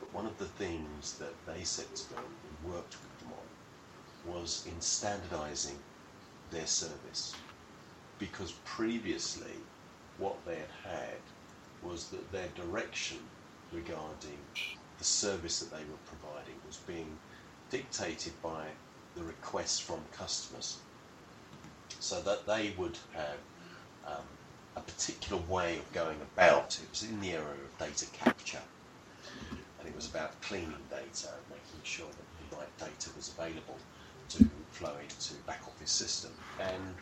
But 0.00 0.12
one 0.12 0.26
of 0.26 0.38
the 0.38 0.46
things 0.46 1.18
that 1.18 1.34
they 1.46 1.64
said 1.64 1.94
to 1.94 2.14
me 2.14 2.20
worked 2.64 2.96
with 3.00 3.18
them 3.20 3.32
on 3.32 4.32
was 4.32 4.64
in 4.66 4.80
standardizing 4.80 5.76
their 6.50 6.66
service. 6.66 7.34
Because 8.18 8.52
previously, 8.64 9.56
what 10.18 10.36
they 10.46 10.56
had 10.56 10.92
had 10.92 11.18
was 11.82 12.08
that 12.10 12.30
their 12.30 12.48
direction 12.54 13.18
regarding 13.72 14.38
the 14.98 15.04
service 15.04 15.58
that 15.60 15.70
they 15.70 15.82
were 15.84 15.98
providing 16.06 16.54
was 16.66 16.76
being 16.76 17.18
dictated 17.70 18.32
by 18.42 18.66
the 19.16 19.22
requests 19.22 19.80
from 19.80 20.00
customers. 20.12 20.78
So 21.98 22.20
that 22.22 22.46
they 22.46 22.74
would 22.76 22.98
have 23.14 23.38
um, 24.06 24.24
a 24.76 24.80
particular 24.80 25.42
way 25.48 25.78
of 25.78 25.92
going 25.92 26.18
about. 26.34 26.78
It 26.82 26.90
was 26.90 27.02
in 27.02 27.20
the 27.20 27.32
area 27.32 27.44
of 27.64 27.78
data 27.78 28.06
capture, 28.12 28.62
and 29.50 29.88
it 29.88 29.94
was 29.94 30.06
about 30.06 30.40
cleaning 30.42 30.74
data 30.90 31.28
and 31.28 31.50
making 31.50 31.82
sure 31.82 32.06
that 32.06 32.31
data 32.78 33.10
was 33.16 33.28
available 33.36 33.78
to 34.30 34.50
flow 34.70 34.96
into 34.98 35.34
back 35.46 35.62
office 35.66 35.92
system. 35.92 36.32
And 36.58 36.96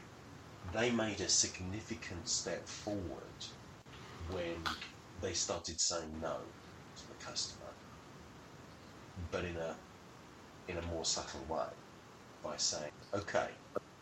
they 0.72 0.90
made 0.90 1.20
a 1.20 1.28
significant 1.28 2.28
step 2.28 2.68
forward 2.68 3.46
when 4.28 4.64
they 5.20 5.32
started 5.32 5.80
saying 5.80 6.20
no 6.20 6.38
to 6.96 7.08
the 7.08 7.14
customer, 7.14 7.72
but 9.30 9.44
in 9.44 9.56
a 9.56 9.76
in 10.68 10.76
a 10.78 10.82
more 10.82 11.04
subtle 11.04 11.44
way 11.46 11.66
by 12.42 12.56
saying, 12.56 12.92
okay, 13.14 13.48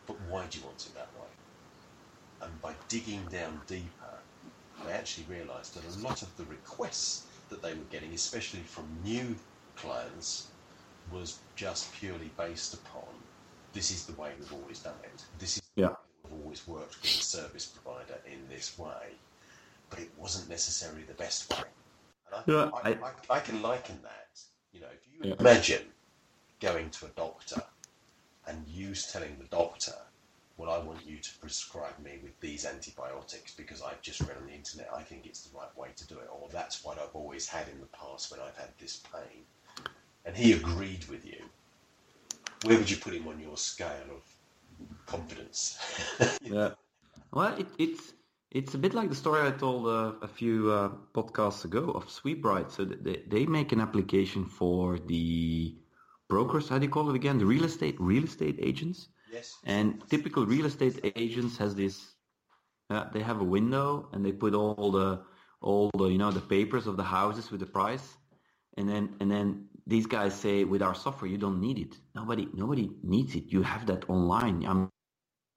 but 0.07 0.21
why 0.21 0.47
do 0.47 0.59
you 0.59 0.65
want 0.65 0.87
it 0.87 0.95
that 0.95 1.11
way? 1.15 1.29
And 2.41 2.61
by 2.61 2.75
digging 2.89 3.27
down 3.29 3.63
deeper, 3.67 4.23
they 4.85 4.93
actually 4.93 5.27
realised 5.27 5.75
that 5.75 5.85
a 5.85 5.99
lot 6.01 6.23
of 6.23 6.37
the 6.37 6.45
requests 6.45 7.27
that 7.49 7.63
they 7.63 7.75
were 7.75 7.85
getting, 7.91 8.13
especially 8.13 8.61
from 8.63 9.01
new 9.03 9.37
clients, 9.77 10.53
was 11.13 11.39
just 11.57 11.93
purely 11.95 12.31
based 12.37 12.75
upon 12.75 13.05
this 13.73 13.91
is 13.91 14.07
the 14.07 14.21
way 14.21 14.33
we've 14.39 14.53
always 14.53 14.81
done 14.81 14.95
it. 15.05 15.23
This 15.39 15.59
is 15.59 15.63
yeah. 15.77 15.91
we've 16.25 16.33
always 16.43 16.67
worked 16.67 17.01
with 17.03 17.11
a 17.11 17.23
service 17.23 17.67
provider 17.67 18.19
in 18.27 18.49
this 18.49 18.79
way, 18.79 19.21
but 19.91 19.99
it 20.01 20.11
wasn't 20.17 20.49
necessarily 20.49 21.03
the 21.03 21.15
best 21.15 21.51
way. 21.51 21.65
And 22.27 22.35
I, 22.35 22.43
Yeah, 22.47 22.71
I, 22.75 22.91
I- 22.91 23.09
I, 23.31 23.37
I 23.37 23.41
can 23.41 23.63
liken 23.63 24.01
that. 24.03 24.41
You 24.73 24.81
know, 24.81 24.89
if 24.93 25.07
you 25.07 25.21
Yeah. 25.29 25.35
imagine 25.41 25.93
going 26.61 26.91
to 26.91 27.07
a 27.07 27.11
doctor 27.11 27.63
and 28.47 28.67
you 28.67 28.95
telling 28.95 29.37
the 29.39 29.45
doctor, 29.45 29.95
well, 30.57 30.71
I 30.71 30.79
want 30.79 31.07
you 31.07 31.19
to 31.19 31.39
prescribe 31.41 31.99
me 32.03 32.19
with 32.23 32.39
these 32.41 32.67
antibiotics 32.67 33.55
because 33.55 33.81
I've 33.83 34.03
just 34.03 34.21
read 34.23 34.37
on 34.37 34.47
the 34.47 34.53
internet, 34.55 34.89
I 34.93 35.03
think 35.03 35.27
it's 35.27 35.43
the 35.43 35.57
right 35.57 35.77
way 35.77 35.91
to 35.97 36.07
do 36.07 36.19
it, 36.19 36.29
or 36.33 36.49
that's 36.51 36.83
what 36.85 36.99
I've 36.99 37.15
always 37.15 37.47
had 37.49 37.69
in 37.69 37.81
the 37.81 37.87
past 37.87 38.31
when 38.31 38.41
I've 38.41 38.57
had 38.57 38.71
this 38.79 38.97
pain. 39.13 39.45
And 40.29 40.37
he 40.37 40.53
agreed 40.53 41.07
with 41.07 41.25
you. 41.25 41.43
Where 42.65 42.77
would 42.77 42.91
you 42.91 42.99
put 42.99 43.15
him 43.15 43.27
on 43.29 43.41
your 43.41 43.57
scale 43.57 44.09
of 44.17 44.23
confidence? 45.07 45.79
Yeah. 46.43 46.71
Well, 47.33 47.55
it, 47.57 47.67
it's 47.79 48.13
it's 48.51 48.75
a 48.75 48.79
bit 48.79 48.93
like 48.93 49.09
the 49.09 49.15
story 49.15 49.41
I 49.47 49.53
told 49.53 49.87
uh, 49.87 50.13
a 50.23 50.29
few 50.29 50.71
uh, 50.71 50.91
podcasts 51.15 51.65
ago 51.65 51.91
of 51.99 52.09
SweepBright. 52.09 52.71
So 52.71 52.85
they 52.85 53.23
they 53.35 53.47
make 53.47 53.73
an 53.73 53.81
application 53.81 54.45
for 54.45 54.99
the 54.99 55.77
brokers. 56.29 56.69
How 56.69 56.79
do 56.79 56.85
you 56.85 56.91
call 56.91 57.09
it 57.09 57.17
again? 57.17 57.39
The 57.39 57.47
real 57.47 57.65
estate 57.65 57.97
real 57.99 58.25
estate 58.25 58.59
agents. 58.61 59.09
yes. 59.33 59.57
And 59.65 60.03
typical 60.11 60.45
real 60.45 60.67
estate 60.67 60.97
agents 61.17 61.57
has 61.57 61.75
this. 61.75 61.97
Uh, 62.91 63.05
they 63.15 63.23
have 63.31 63.41
a 63.41 63.49
window 63.59 64.09
and 64.13 64.25
they 64.25 64.33
put 64.33 64.53
all 64.55 64.91
the 64.91 65.23
all 65.63 65.91
the 65.97 66.07
you 66.15 66.19
know 66.19 66.33
the 66.33 66.47
papers 66.57 66.87
of 66.87 66.97
the 66.99 67.09
houses 67.19 67.51
with 67.51 67.61
the 67.61 67.73
price, 67.81 68.17
and 68.77 68.87
then 68.89 69.17
and 69.21 69.31
then 69.31 69.69
these 69.89 70.07
guys 70.07 70.35
say 70.35 70.65
with 70.65 70.83
our 70.83 70.95
software 70.95 71.31
you 71.31 71.39
don't 71.39 71.61
need 71.61 71.79
it. 71.79 71.97
Nobody 72.15 72.49
nobody 72.53 72.91
needs 73.03 73.35
it. 73.35 73.45
You 73.49 73.63
have 73.63 73.87
that 73.87 74.09
online. 74.09 74.65
I'm, 74.65 74.91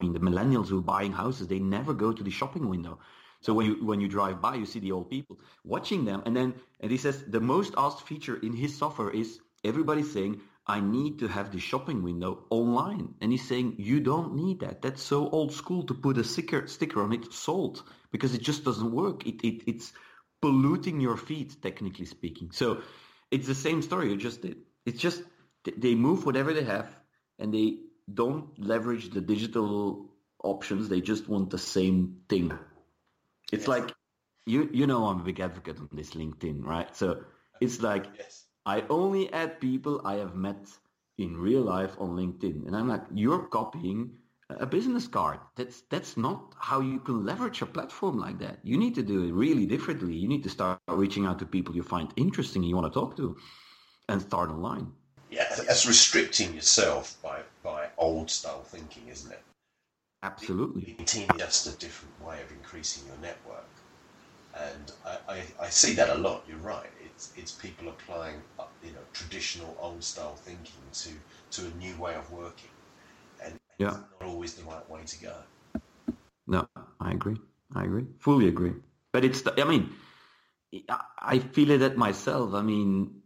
mean 0.01 0.13
the 0.13 0.19
millennials 0.19 0.69
who 0.69 0.79
are 0.79 0.89
buying 0.95 1.11
houses 1.11 1.47
they 1.47 1.59
never 1.59 1.93
go 1.93 2.11
to 2.11 2.23
the 2.23 2.31
shopping 2.31 2.67
window. 2.69 2.99
So 3.41 3.53
when 3.53 3.65
you 3.67 3.85
when 3.85 4.01
you 4.01 4.07
drive 4.07 4.41
by 4.41 4.55
you 4.55 4.65
see 4.65 4.79
the 4.79 4.93
old 4.93 5.09
people 5.09 5.39
watching 5.63 6.05
them, 6.05 6.23
and 6.25 6.35
then 6.35 6.55
and 6.79 6.91
he 6.91 6.97
says 6.97 7.23
the 7.27 7.41
most 7.41 7.73
asked 7.77 8.07
feature 8.07 8.37
in 8.37 8.53
his 8.53 8.75
software 8.77 9.11
is 9.11 9.39
everybody's 9.63 10.11
saying 10.11 10.41
I 10.67 10.79
need 10.79 11.19
to 11.19 11.27
have 11.27 11.51
the 11.51 11.59
shopping 11.59 12.03
window 12.03 12.45
online. 12.49 13.15
And 13.19 13.31
he's 13.31 13.47
saying, 13.47 13.75
you 13.79 13.99
don't 13.99 14.35
need 14.35 14.59
that. 14.59 14.81
That's 14.81 15.01
so 15.01 15.27
old 15.29 15.53
school 15.53 15.83
to 15.87 15.93
put 15.93 16.17
a 16.17 16.23
sticker, 16.23 16.67
sticker 16.67 17.01
on 17.01 17.13
it, 17.13 17.33
sold, 17.33 17.83
because 18.11 18.35
it 18.35 18.41
just 18.41 18.63
doesn't 18.63 18.91
work. 18.91 19.25
It, 19.25 19.43
it, 19.43 19.63
it's 19.65 19.91
polluting 20.41 21.01
your 21.01 21.17
feed, 21.17 21.61
technically 21.61 22.05
speaking. 22.05 22.51
So 22.51 22.81
it's 23.31 23.47
the 23.47 23.55
same 23.55 23.81
story 23.81 24.09
you 24.11 24.17
just 24.17 24.41
did. 24.41 24.57
It's 24.85 25.01
just 25.01 25.23
they 25.77 25.95
move 25.95 26.25
whatever 26.25 26.53
they 26.53 26.63
have 26.63 26.89
and 27.39 27.53
they 27.53 27.79
don't 28.13 28.57
leverage 28.59 29.09
the 29.11 29.21
digital 29.21 30.09
options. 30.43 30.89
They 30.89 31.01
just 31.01 31.27
want 31.29 31.49
the 31.51 31.57
same 31.59 32.21
thing. 32.29 32.51
It's 33.51 33.67
Yes. 33.67 33.67
like, 33.67 33.93
you, 34.45 34.69
you 34.73 34.87
know 34.87 35.05
I'm 35.07 35.21
a 35.21 35.23
big 35.23 35.39
advocate 35.39 35.79
on 35.79 35.89
this 35.93 36.11
LinkedIn, 36.11 36.63
right? 36.65 36.95
So 36.95 37.23
it's 37.59 37.81
like, 37.81 38.07
Yes. 38.17 38.45
I 38.65 38.83
only 38.89 39.31
add 39.33 39.59
people 39.61 40.01
I 40.05 40.15
have 40.15 40.35
met 40.35 40.67
in 41.17 41.37
real 41.37 41.61
life 41.61 41.95
on 41.99 42.11
LinkedIn. 42.15 42.67
And 42.67 42.75
I'm 42.75 42.87
like, 42.87 43.03
you're 43.13 43.47
copying 43.47 44.17
a 44.59 44.65
business 44.65 45.07
card. 45.07 45.39
That's 45.55 45.81
that's 45.89 46.17
not 46.17 46.53
how 46.59 46.81
you 46.81 46.99
can 46.99 47.25
leverage 47.25 47.61
a 47.61 47.65
platform 47.65 48.17
like 48.17 48.39
that. 48.39 48.59
You 48.63 48.77
need 48.77 48.95
to 48.95 49.03
do 49.03 49.23
it 49.23 49.33
really 49.33 49.65
differently. 49.65 50.15
You 50.15 50.27
need 50.27 50.43
to 50.43 50.49
start 50.49 50.79
reaching 50.87 51.25
out 51.25 51.39
to 51.39 51.45
people 51.45 51.75
you 51.75 51.83
find 51.83 52.11
interesting 52.15 52.61
and 52.63 52.69
you 52.69 52.75
want 52.75 52.91
to 52.91 52.99
talk 52.99 53.15
to 53.17 53.37
and 54.09 54.21
start 54.21 54.49
online. 54.49 54.91
Yeah, 55.29 55.47
that's 55.55 55.85
restricting 55.85 56.53
yourself 56.53 57.17
by, 57.23 57.39
by 57.63 57.87
old 57.97 58.29
style 58.29 58.63
thinking, 58.63 59.07
isn't 59.07 59.31
it? 59.31 59.41
Absolutely. 60.23 60.95
LinkedIn 60.99 61.35
is 61.35 61.41
just 61.41 61.67
a 61.67 61.77
different 61.79 62.13
way 62.27 62.41
of 62.41 62.51
increasing 62.51 63.07
your 63.07 63.17
network. 63.21 63.63
And 64.53 64.91
I, 65.05 65.17
I, 65.33 65.43
I 65.61 65.69
see 65.69 65.93
that 65.93 66.09
a 66.09 66.15
lot, 66.15 66.43
you're 66.47 66.57
right. 66.57 66.89
It's, 67.05 67.31
it's 67.37 67.53
people 67.53 67.87
applying 67.87 68.41
uh, 68.59 68.65
you 68.83 68.91
know, 68.91 68.99
traditional 69.13 69.77
old 69.79 70.03
style 70.03 70.35
thinking 70.35 70.83
to, 70.91 71.09
to 71.51 71.67
a 71.67 71.77
new 71.79 71.95
way 71.95 72.15
of 72.15 72.29
working. 72.31 72.69
Yeah. 73.77 73.89
it's 73.89 73.97
not 73.97 74.29
always 74.29 74.53
the 74.55 74.63
right 74.63 74.89
way 74.89 75.01
to 75.05 75.21
go. 75.21 75.33
No, 76.47 76.67
I 76.99 77.11
agree. 77.11 77.37
I 77.75 77.83
agree. 77.83 78.05
Fully 78.19 78.47
agree. 78.47 78.73
But 79.11 79.23
it's, 79.25 79.41
the, 79.41 79.59
I 79.61 79.65
mean, 79.67 79.89
I- 81.21 81.39
feel 81.39 81.71
it 81.71 81.81
at 81.81 81.97
myself. 81.97 82.53
I 82.53 82.61
mean, 82.61 83.21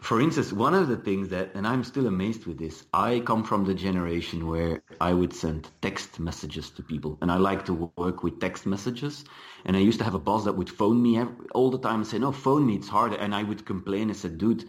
for 0.00 0.20
instance, 0.20 0.52
one 0.52 0.74
of 0.74 0.88
the 0.88 0.96
things 0.96 1.28
that, 1.28 1.50
and 1.54 1.66
I'm 1.66 1.84
still 1.84 2.06
amazed 2.06 2.46
with 2.46 2.58
this, 2.58 2.84
I 2.92 3.20
come 3.20 3.44
from 3.44 3.64
the 3.64 3.74
generation 3.74 4.48
where 4.48 4.82
I 5.00 5.12
would 5.12 5.32
send 5.32 5.68
text 5.82 6.18
messages 6.18 6.70
to 6.70 6.82
people 6.82 7.18
and 7.22 7.30
I 7.30 7.36
like 7.36 7.64
to 7.66 7.92
work 7.96 8.22
with 8.22 8.40
text 8.40 8.66
messages. 8.66 9.24
And 9.64 9.76
I 9.76 9.80
used 9.80 9.98
to 9.98 10.04
have 10.04 10.14
a 10.14 10.18
boss 10.18 10.44
that 10.44 10.56
would 10.56 10.70
phone 10.70 11.02
me 11.02 11.22
all 11.54 11.70
the 11.70 11.78
time 11.78 11.96
and 11.96 12.06
say, 12.06 12.18
no, 12.18 12.32
phone 12.32 12.66
me, 12.66 12.76
it's 12.76 12.88
harder. 12.88 13.16
And 13.16 13.34
I 13.34 13.42
would 13.42 13.64
complain 13.66 14.08
and 14.10 14.16
said, 14.16 14.38
dude, 14.38 14.64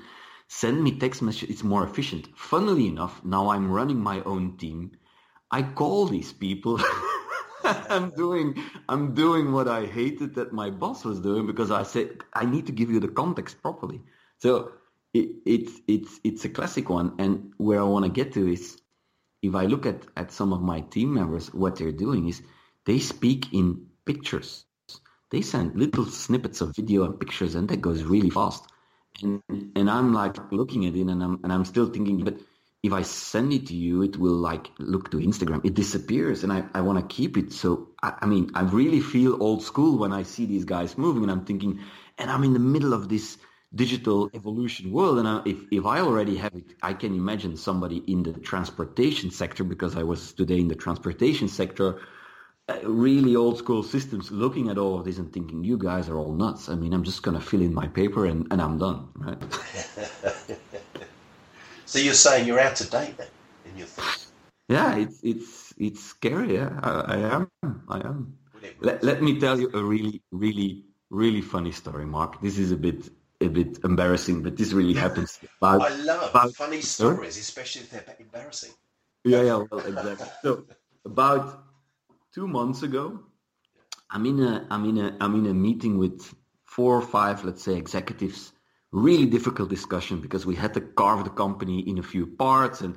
send 0.48 0.84
me 0.84 0.91
text 1.00 1.22
message, 1.22 1.50
it's 1.50 1.63
more 1.63 1.84
efficient. 1.84 2.27
Funnily 2.36 2.88
enough, 2.88 3.24
now 3.24 3.50
I'm 3.50 3.72
running 3.72 4.00
my 4.00 4.22
own 4.24 4.57
team. 4.57 4.91
I 5.55 5.62
call 5.63 6.07
these 6.07 6.33
people. 6.33 6.81
I'm 7.63 8.09
doing 8.09 8.62
I'm 8.89 9.13
doing 9.13 9.53
what 9.53 9.69
I 9.69 9.85
hated 9.85 10.35
that 10.35 10.51
my 10.51 10.69
boss 10.69 11.05
was 11.05 11.21
doing 11.21 11.47
because 11.47 11.71
I 11.71 11.83
said 11.83 12.09
I 12.33 12.43
need 12.45 12.65
to 12.65 12.74
give 12.74 12.89
you 12.91 13.00
the 13.00 13.07
context 13.07 13.62
properly. 13.62 14.01
So 14.39 14.74
it, 15.13 15.29
it's 15.45 15.71
it's 15.88 16.19
it's 16.25 16.43
a 16.43 16.50
classic 16.50 16.89
one, 16.89 17.13
and 17.19 17.53
where 17.55 17.79
I 17.79 17.83
want 17.83 18.03
to 18.03 18.12
get 18.12 18.33
to 18.33 18.45
is 18.51 18.77
if 19.41 19.55
I 19.55 19.65
look 19.65 19.85
at 19.85 20.05
at 20.17 20.33
some 20.33 20.51
of 20.51 20.62
my 20.62 20.81
team 20.81 21.13
members, 21.13 21.53
what 21.53 21.77
they're 21.77 22.00
doing 22.05 22.27
is 22.27 22.41
they 22.85 23.00
speak 23.00 23.53
in 23.53 23.88
pictures. 24.05 24.65
They 25.31 25.41
send 25.41 25.79
little 25.79 26.05
snippets 26.05 26.59
of 26.59 26.75
video 26.75 27.05
and 27.05 27.17
pictures, 27.17 27.55
and 27.55 27.69
that 27.69 27.79
goes 27.79 28.03
really 28.03 28.29
fast. 28.29 28.67
And 29.24 29.41
and 29.77 29.89
I'm 29.89 30.12
like 30.12 30.35
looking 30.51 30.85
at 30.85 30.95
it, 30.95 31.07
and 31.07 31.24
I'm 31.24 31.39
and 31.43 31.53
I'm 31.53 31.63
still 31.63 31.88
thinking, 31.88 32.25
but 32.25 32.39
if 32.85 32.93
I 32.93 33.01
send 33.01 33.53
it 33.53 33.67
to 33.67 33.75
you, 33.75 34.03
it 34.03 34.17
will 34.17 34.35
like 34.35 34.69
look 34.77 35.11
to 35.11 35.17
Instagram. 35.17 35.65
It 35.65 35.73
disappears, 35.73 36.43
and 36.43 36.53
I, 36.53 36.63
I 36.73 36.81
want 36.81 36.99
to 36.99 37.15
keep 37.15 37.37
it. 37.37 37.51
So 37.51 37.89
I, 38.03 38.13
I 38.21 38.25
mean, 38.25 38.51
I 38.53 38.61
really 38.61 38.99
feel 38.99 39.41
old 39.41 39.63
school 39.63 39.97
when 39.97 40.13
I 40.13 40.23
see 40.23 40.45
these 40.45 40.65
guys 40.65 40.97
moving, 40.97 41.23
and 41.23 41.31
I'm 41.31 41.45
thinking, 41.45 41.79
and 42.17 42.29
I'm 42.29 42.43
in 42.43 42.53
the 42.53 42.59
middle 42.59 42.93
of 42.93 43.09
this 43.09 43.37
digital 43.73 44.29
evolution 44.33 44.91
world, 44.91 45.17
and 45.19 45.27
I, 45.27 45.41
if 45.45 45.57
if 45.71 45.85
I 45.85 46.01
already 46.01 46.37
have 46.37 46.53
it, 46.55 46.75
I 46.81 46.93
can 46.93 47.15
imagine 47.15 47.57
somebody 47.57 47.97
in 47.97 48.23
the 48.23 48.33
transportation 48.33 49.31
sector 49.31 49.63
because 49.63 49.95
I 49.95 50.03
was 50.03 50.33
today 50.33 50.59
in 50.59 50.67
the 50.67 50.75
transportation 50.75 51.47
sector. 51.47 52.01
Uh, 52.67 52.79
really 52.83 53.35
old 53.35 53.59
school 53.59 53.83
systems 53.83 54.31
looking 54.31 54.69
at 54.69 54.79
all 54.79 54.97
of 54.97 55.05
this 55.05 55.19
and 55.19 55.31
thinking 55.31 55.63
you 55.63 55.77
guys 55.77 56.09
are 56.09 56.17
all 56.17 56.33
nuts 56.33 56.67
i 56.67 56.73
mean 56.73 56.93
i'm 56.95 57.03
just 57.03 57.21
going 57.21 57.37
to 57.37 57.45
fill 57.49 57.61
in 57.61 57.71
my 57.71 57.87
paper 57.87 58.25
and, 58.25 58.47
and 58.49 58.59
i'm 58.59 58.79
done 58.79 59.07
right 59.17 59.37
So 61.95 62.01
you're 62.01 62.13
saying 62.13 62.45
you're 62.45 62.59
out 62.59 62.81
of 62.81 62.89
date 62.89 63.15
then 63.15 63.27
in 63.71 63.77
your 63.77 63.87
thoughts? 63.87 64.29
Yeah, 64.67 64.97
it's 64.97 65.21
it's 65.23 65.73
it's 65.77 66.03
scary. 66.03 66.55
Yeah, 66.55 66.77
I, 66.83 66.91
I 67.15 67.17
am. 67.37 67.47
I 67.87 67.99
am. 67.99 68.37
Let, 68.81 69.01
let 69.01 69.23
me 69.23 69.39
tell 69.39 69.57
you 69.57 69.69
a 69.73 69.81
really, 69.81 70.21
really, 70.33 70.83
really 71.09 71.39
funny 71.39 71.71
story, 71.71 72.05
Mark. 72.05 72.41
This 72.41 72.57
is 72.57 72.73
a 72.73 72.75
bit 72.75 73.09
a 73.39 73.47
bit 73.47 73.79
embarrassing, 73.85 74.43
but 74.43 74.57
this 74.57 74.73
really 74.73 74.93
happens. 74.93 75.39
About, 75.61 75.81
I 75.89 75.95
love 75.95 76.31
about- 76.31 76.53
funny 76.53 76.81
stories, 76.81 77.37
especially 77.37 77.83
if 77.83 77.91
they're 77.91 78.17
embarrassing. 78.19 78.71
yeah, 79.23 79.43
yeah, 79.43 79.63
well, 79.71 79.79
exactly. 79.85 80.27
So 80.43 80.65
about 81.05 81.63
two 82.33 82.49
months 82.49 82.83
ago, 82.83 83.21
I'm 84.11 84.25
in 84.25 84.43
a 84.43 84.67
I'm 84.69 84.83
in 84.83 84.97
a 84.97 85.15
I'm 85.21 85.35
in 85.35 85.45
a 85.45 85.53
meeting 85.53 85.97
with 85.97 86.35
four 86.65 86.97
or 86.97 87.01
five, 87.01 87.45
let's 87.45 87.63
say, 87.63 87.75
executives. 87.77 88.51
Really 88.95 89.25
difficult 89.25 89.69
discussion 89.69 90.21
because 90.21 90.45
we 90.45 90.55
had 90.55 90.73
to 90.75 90.79
carve 90.79 91.25
the 91.25 91.29
company 91.29 91.81
in 91.81 91.97
a 91.97 92.03
few 92.03 92.25
parts 92.25 92.79
and 92.79 92.95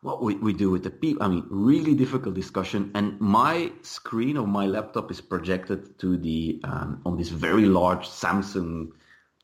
what 0.00 0.22
we, 0.22 0.36
we 0.36 0.52
do 0.52 0.70
with 0.70 0.84
the 0.84 0.90
people. 0.90 1.24
I 1.24 1.26
mean, 1.26 1.46
really 1.50 1.94
difficult 1.94 2.36
discussion. 2.36 2.92
And 2.94 3.20
my 3.20 3.72
screen 3.82 4.36
of 4.36 4.46
my 4.46 4.66
laptop 4.66 5.10
is 5.10 5.20
projected 5.20 5.98
to 5.98 6.16
the 6.16 6.60
um, 6.62 7.02
on 7.04 7.16
this 7.16 7.28
very 7.28 7.66
large 7.66 8.08
Samsung 8.08 8.92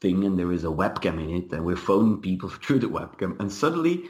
thing, 0.00 0.23
and 0.23 0.38
there 0.38 0.52
is 0.52 0.62
a 0.62 0.69
webcam 0.69 1.21
in 1.21 1.31
it, 1.31 1.52
and 1.52 1.64
we're 1.64 1.76
phoning 1.76 2.21
people 2.21 2.49
through 2.62 2.78
the 2.78 2.87
webcam. 2.87 3.40
And 3.40 3.52
suddenly, 3.52 4.05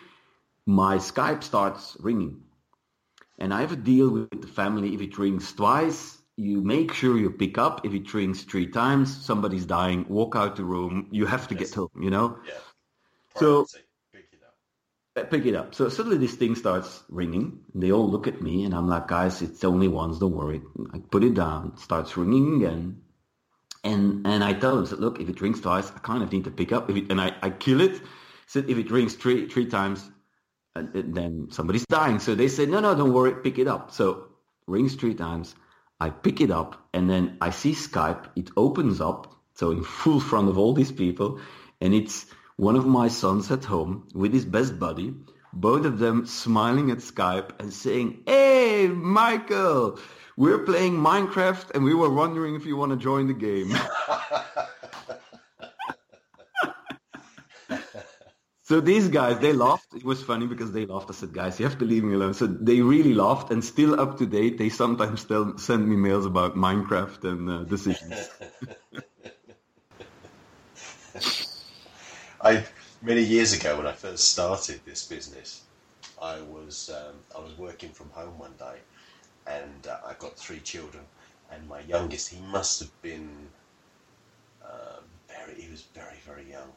my 0.66 0.97
Skype 0.97 1.42
starts 1.42 1.97
ringing, 2.00 2.42
and 3.38 3.54
I 3.54 3.62
have 3.62 3.73
a 3.73 3.76
deal 3.76 4.11
with 4.11 4.42
the 4.42 4.47
family. 4.49 4.92
If 4.92 5.00
it 5.00 5.16
rings 5.16 5.50
twice, 5.54 6.18
you 6.38 6.62
make 6.62 6.92
sure 6.95 7.18
you 7.18 7.30
pick 7.30 7.59
up. 7.59 7.85
If 7.85 7.92
it 7.92 8.14
rings 8.14 8.45
three 8.45 8.68
times, 8.68 9.25
somebody's 9.25 9.66
dying. 9.66 10.07
Walk 10.09 10.37
out 10.37 10.57
the 10.57 10.64
room. 10.64 11.09
You 11.11 11.26
have 11.26 11.49
to 11.49 11.54
yes. 11.54 11.71
get 11.71 11.75
home. 11.75 11.90
You 12.00 12.11
know. 12.11 12.38
Yeah. 12.47 12.54
So 13.37 13.66
pick 15.25 15.47
it 15.47 15.54
up. 15.54 15.75
So 15.75 15.88
suddenly 15.88 16.16
this 16.18 16.35
thing 16.35 16.54
starts 16.54 17.02
ringing. 17.09 17.59
They 17.75 17.90
all 17.90 18.09
look 18.09 18.26
at 18.28 18.40
me 18.40 18.64
and 18.64 18.75
I'm 18.75 18.88
like, 18.88 19.09
guys, 19.09 19.42
it's 19.42 19.64
only 19.64 19.88
once, 19.88 20.18
don't 20.18 20.37
worry. 20.37 20.62
I 20.92 20.99
put 20.99 21.25
it 21.25 21.35
down, 21.35 21.73
it 21.75 21.80
starts 21.80 22.16
ringing 22.16 22.62
again. 22.62 23.02
And 23.85 24.26
and 24.26 24.42
I 24.45 24.52
tell 24.52 24.76
them, 24.76 24.87
said, 24.87 24.99
look, 24.99 25.21
if 25.21 25.28
it 25.28 25.40
rings 25.40 25.61
twice, 25.61 25.90
I 25.90 25.99
kind 25.99 26.23
of 26.23 26.33
need 26.33 26.45
to 26.45 26.50
pick 26.50 26.73
up. 26.73 26.90
If 26.90 26.97
it, 26.97 27.11
and 27.11 27.21
I, 27.21 27.33
I 27.42 27.50
kill 27.50 27.80
it. 27.80 28.00
Said 28.47 28.68
if 28.68 28.78
it 28.78 28.90
rings 28.90 29.14
three 29.14 29.49
three 29.49 29.66
times, 29.66 30.11
uh, 30.75 30.83
then 30.92 31.49
somebody's 31.50 31.87
dying. 31.87 32.18
So 32.18 32.35
they 32.35 32.49
said, 32.49 32.68
no, 32.68 32.80
no, 32.80 32.95
don't 32.95 33.12
worry, 33.12 33.35
pick 33.42 33.59
it 33.59 33.68
up. 33.68 33.90
So 33.92 34.28
rings 34.66 34.95
three 34.95 35.14
times. 35.14 35.54
I 36.00 36.11
pick 36.11 36.40
it 36.40 36.50
up 36.50 36.88
and 36.95 37.09
then 37.11 37.37
I 37.40 37.50
see 37.50 37.73
Skype. 37.73 38.26
It 38.37 38.50
opens 38.57 39.00
up, 39.00 39.35
so 39.55 39.71
in 39.71 39.83
full 39.83 40.21
front 40.21 40.49
of 40.49 40.59
all 40.59 40.73
these 40.75 40.93
people, 40.93 41.40
and 41.81 41.93
it's 41.95 42.26
one 42.57 42.76
of 42.76 42.87
my 42.87 43.09
sons 43.09 43.50
at 43.50 43.64
home 43.64 44.09
with 44.14 44.33
his 44.33 44.45
best 44.45 44.78
buddy, 44.78 45.14
both 45.52 45.85
of 45.85 45.99
them 45.99 46.26
smiling 46.26 46.90
at 46.90 46.99
Skype 46.99 47.61
and 47.61 47.73
saying, 47.73 48.23
Hey, 48.26 48.88
Michael, 48.88 49.99
we're 50.37 50.61
playing 50.61 50.95
Minecraft 50.95 51.71
and 51.75 51.85
we 51.85 51.95
were 51.95 52.11
wondering 52.11 52.55
if 52.55 52.67
you 52.67 52.76
want 52.76 52.93
to 52.93 52.97
join 52.97 53.26
the 53.26 53.35
game. 53.35 53.75
so 58.69 58.81
these 58.83 59.09
guys, 59.09 59.39
they 59.39 59.55
laughed. 59.55 59.95
It 59.95 60.05
was 60.05 60.23
funny 60.23 60.47
because 60.47 60.73
they 60.73 60.85
laughed. 60.85 61.09
I 61.09 61.15
said, 61.15 61.33
guys, 61.33 61.59
you 61.59 61.65
have 61.65 61.79
to 61.79 61.87
leave 61.87 62.05
me 62.05 62.13
alone. 62.13 62.35
So 62.35 62.47
they 62.47 62.83
really 62.83 63.15
laughed 63.15 63.51
and 63.51 63.65
still 63.65 63.99
up 63.99 64.19
to 64.19 64.27
date. 64.27 64.59
They 64.59 64.69
sometimes 64.69 65.23
still 65.23 65.57
send 65.57 65.89
me 65.89 65.97
mails 65.97 66.27
about 66.27 66.55
Minecraft 66.55 67.25
and 67.25 67.51
uh, 67.51 67.63
decisions. 67.65 68.29
I 72.43 72.67
many 73.01 73.23
years 73.23 73.55
ago 73.55 73.79
when 73.79 73.87
I 73.87 73.93
first 73.93 74.29
started 74.29 74.81
this 74.85 75.07
business, 75.07 75.63
I 76.21 76.43
was 76.43 76.91
um, 76.91 77.15
I 77.35 77.41
was 77.41 77.57
working 77.57 77.89
from 77.89 78.11
home 78.11 78.39
one 78.39 78.53
day, 78.59 78.81
and 79.47 79.87
uh, 79.87 79.97
I 80.07 80.13
got 80.19 80.37
three 80.37 80.61
children, 80.61 81.05
and 81.51 81.67
my 81.67 81.81
youngest 81.81 82.29
he 82.29 82.41
must 82.43 82.81
have 82.81 82.93
been 83.01 83.31
uh, 84.63 85.01
very 85.27 85.59
he 85.59 85.71
was 85.71 85.85
very 85.95 86.19
very 86.26 86.50
young. 86.50 86.71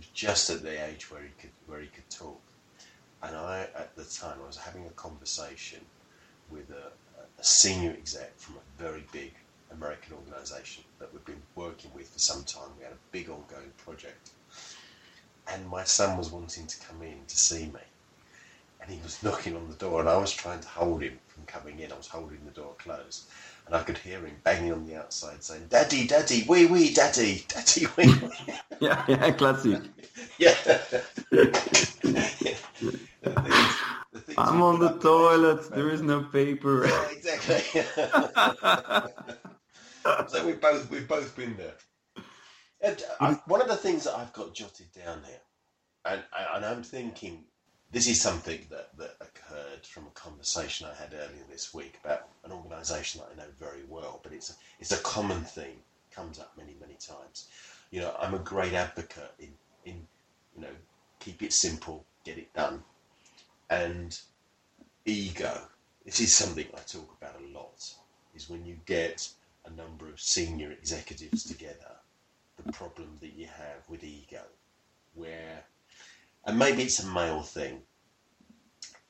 Was 0.00 0.08
just 0.14 0.48
at 0.48 0.62
the 0.62 0.86
age 0.86 1.10
where 1.10 1.20
he 1.20 1.28
could 1.38 1.50
where 1.66 1.80
he 1.80 1.88
could 1.88 2.08
talk, 2.08 2.40
and 3.22 3.36
I 3.36 3.68
at 3.74 3.94
the 3.96 4.04
time 4.04 4.38
I 4.42 4.46
was 4.46 4.56
having 4.56 4.86
a 4.86 4.90
conversation 4.90 5.80
with 6.50 6.70
a, 6.70 6.90
a 7.38 7.44
senior 7.44 7.90
exec 7.90 8.38
from 8.38 8.56
a 8.56 8.82
very 8.82 9.04
big 9.12 9.34
American 9.70 10.14
organisation 10.14 10.84
that 11.00 11.12
we've 11.12 11.24
been 11.26 11.42
working 11.54 11.90
with 11.94 12.08
for 12.08 12.18
some 12.18 12.44
time. 12.44 12.70
We 12.78 12.84
had 12.84 12.94
a 12.94 13.12
big 13.12 13.28
ongoing 13.28 13.72
project 13.76 14.30
and 15.52 15.68
my 15.68 15.84
son 15.84 16.16
was 16.16 16.30
wanting 16.30 16.66
to 16.66 16.86
come 16.86 17.02
in 17.02 17.18
to 17.26 17.36
see 17.36 17.66
me. 17.66 17.80
And 18.80 18.90
he 18.90 19.00
was 19.02 19.22
knocking 19.22 19.56
on 19.56 19.68
the 19.68 19.74
door, 19.76 20.00
and 20.00 20.08
I 20.08 20.16
was 20.16 20.32
trying 20.32 20.60
to 20.60 20.68
hold 20.68 21.02
him 21.02 21.18
from 21.28 21.44
coming 21.46 21.80
in. 21.80 21.92
I 21.92 21.96
was 21.96 22.08
holding 22.08 22.44
the 22.44 22.50
door 22.52 22.74
closed, 22.78 23.24
and 23.66 23.74
I 23.74 23.82
could 23.82 23.98
hear 23.98 24.20
him 24.20 24.36
banging 24.42 24.72
on 24.72 24.86
the 24.86 24.96
outside 24.96 25.42
saying, 25.42 25.66
Daddy, 25.68 26.06
Daddy, 26.06 26.44
wee 26.48 26.66
wee, 26.66 26.92
Daddy, 26.92 27.44
Daddy, 27.48 27.86
wee 27.96 28.06
wee. 28.06 28.30
yeah, 28.80 29.04
yeah, 29.08 29.30
classic. 29.32 29.82
yeah. 30.38 30.54
I'm 34.38 34.62
on 34.62 34.78
the 34.80 34.96
toilet. 35.00 35.70
There 35.70 35.90
is 35.90 36.02
no 36.02 36.22
paper. 36.22 36.86
Yeah, 36.86 37.08
exactly. 37.10 37.82
so 40.28 40.46
we've 40.46 40.60
both 40.60 40.90
we've 40.90 41.08
both 41.08 41.36
been 41.36 41.56
there. 41.56 41.74
And 42.80 43.02
I, 43.20 43.32
one 43.46 43.60
of 43.60 43.68
the 43.68 43.76
things 43.76 44.04
that 44.04 44.16
I've 44.16 44.32
got 44.32 44.54
jotted 44.54 44.90
down 44.92 45.20
here, 45.26 45.40
and, 46.06 46.22
and 46.54 46.64
I'm 46.64 46.82
thinking 46.82 47.44
this 47.92 48.06
is 48.06 48.20
something 48.20 48.60
that, 48.70 48.96
that 48.98 49.16
occurred 49.20 49.84
from 49.84 50.06
a 50.06 50.10
conversation 50.10 50.86
I 50.86 50.94
had 51.00 51.12
earlier 51.12 51.44
this 51.50 51.74
week 51.74 51.98
about 52.04 52.28
an 52.44 52.52
organisation 52.52 53.20
that 53.20 53.30
I 53.32 53.36
know 53.36 53.50
very 53.58 53.82
well, 53.88 54.20
but 54.22 54.32
it's 54.32 54.50
a, 54.50 54.54
it's 54.78 54.92
a 54.92 54.98
common 54.98 55.42
theme, 55.42 55.82
comes 56.10 56.38
up 56.38 56.52
many, 56.56 56.74
many 56.80 56.94
times. 56.94 57.48
You 57.90 58.00
know, 58.02 58.14
I'm 58.20 58.34
a 58.34 58.38
great 58.38 58.74
advocate 58.74 59.34
in, 59.38 59.48
in 59.84 60.06
you 60.54 60.62
know, 60.62 60.74
keep 61.18 61.42
it 61.42 61.52
simple, 61.52 62.04
get 62.24 62.38
it 62.38 62.52
done. 62.54 62.82
And 63.68 64.18
ego, 65.04 65.62
this 66.04 66.20
is 66.20 66.34
something 66.34 66.66
I 66.74 66.80
talk 66.80 67.16
about 67.20 67.40
a 67.40 67.58
lot, 67.58 67.92
is 68.34 68.48
when 68.48 68.64
you 68.64 68.78
get 68.86 69.28
a 69.64 69.70
number 69.70 70.08
of 70.08 70.20
senior 70.20 70.70
executives 70.70 71.44
together 71.44 71.96
the 72.64 72.72
problem 72.72 73.18
that 73.20 73.34
you 73.34 73.46
have 73.46 73.88
with 73.88 74.04
ego, 74.04 74.42
where, 75.14 75.64
and 76.44 76.58
maybe 76.58 76.82
it's 76.82 77.02
a 77.02 77.06
male 77.06 77.42
thing. 77.42 77.82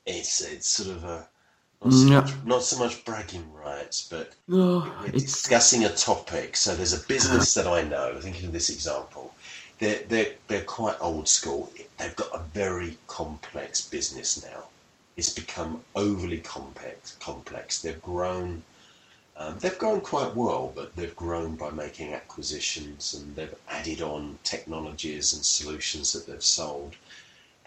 It's 0.05 0.41
it's 0.41 0.67
sort 0.67 0.89
of 0.89 1.03
a 1.03 1.27
not 1.83 1.93
so, 1.93 2.07
much, 2.07 2.45
not 2.45 2.63
so 2.63 2.77
much 2.77 3.05
bragging 3.05 3.51
rights, 3.53 4.07
but 4.07 4.33
oh, 4.51 4.93
we're 5.01 5.11
discussing 5.11 5.83
a 5.83 5.89
topic. 5.89 6.55
So 6.55 6.75
there's 6.75 6.93
a 6.93 7.07
business 7.07 7.53
that 7.55 7.67
I 7.67 7.81
know. 7.81 8.19
Thinking 8.19 8.47
of 8.47 8.53
this 8.53 8.69
example, 8.69 9.33
they're 9.79 10.03
they're 10.07 10.33
they're 10.47 10.63
quite 10.63 10.97
old 11.01 11.27
school. 11.27 11.71
They've 11.97 12.15
got 12.15 12.35
a 12.35 12.43
very 12.53 12.97
complex 13.07 13.87
business 13.87 14.43
now. 14.43 14.65
It's 15.17 15.33
become 15.33 15.83
overly 15.95 16.39
complex. 16.39 17.15
Complex. 17.19 17.81
They've 17.81 18.01
grown 18.01 18.63
um, 19.37 19.57
they've 19.59 19.77
grown 19.77 20.01
quite 20.01 20.35
well, 20.35 20.71
but 20.75 20.95
they've 20.95 21.15
grown 21.15 21.55
by 21.55 21.71
making 21.71 22.13
acquisitions 22.13 23.15
and 23.15 23.35
they've 23.35 23.55
added 23.69 24.01
on 24.01 24.37
technologies 24.43 25.33
and 25.33 25.43
solutions 25.43 26.13
that 26.13 26.27
they've 26.27 26.43
sold. 26.43 26.95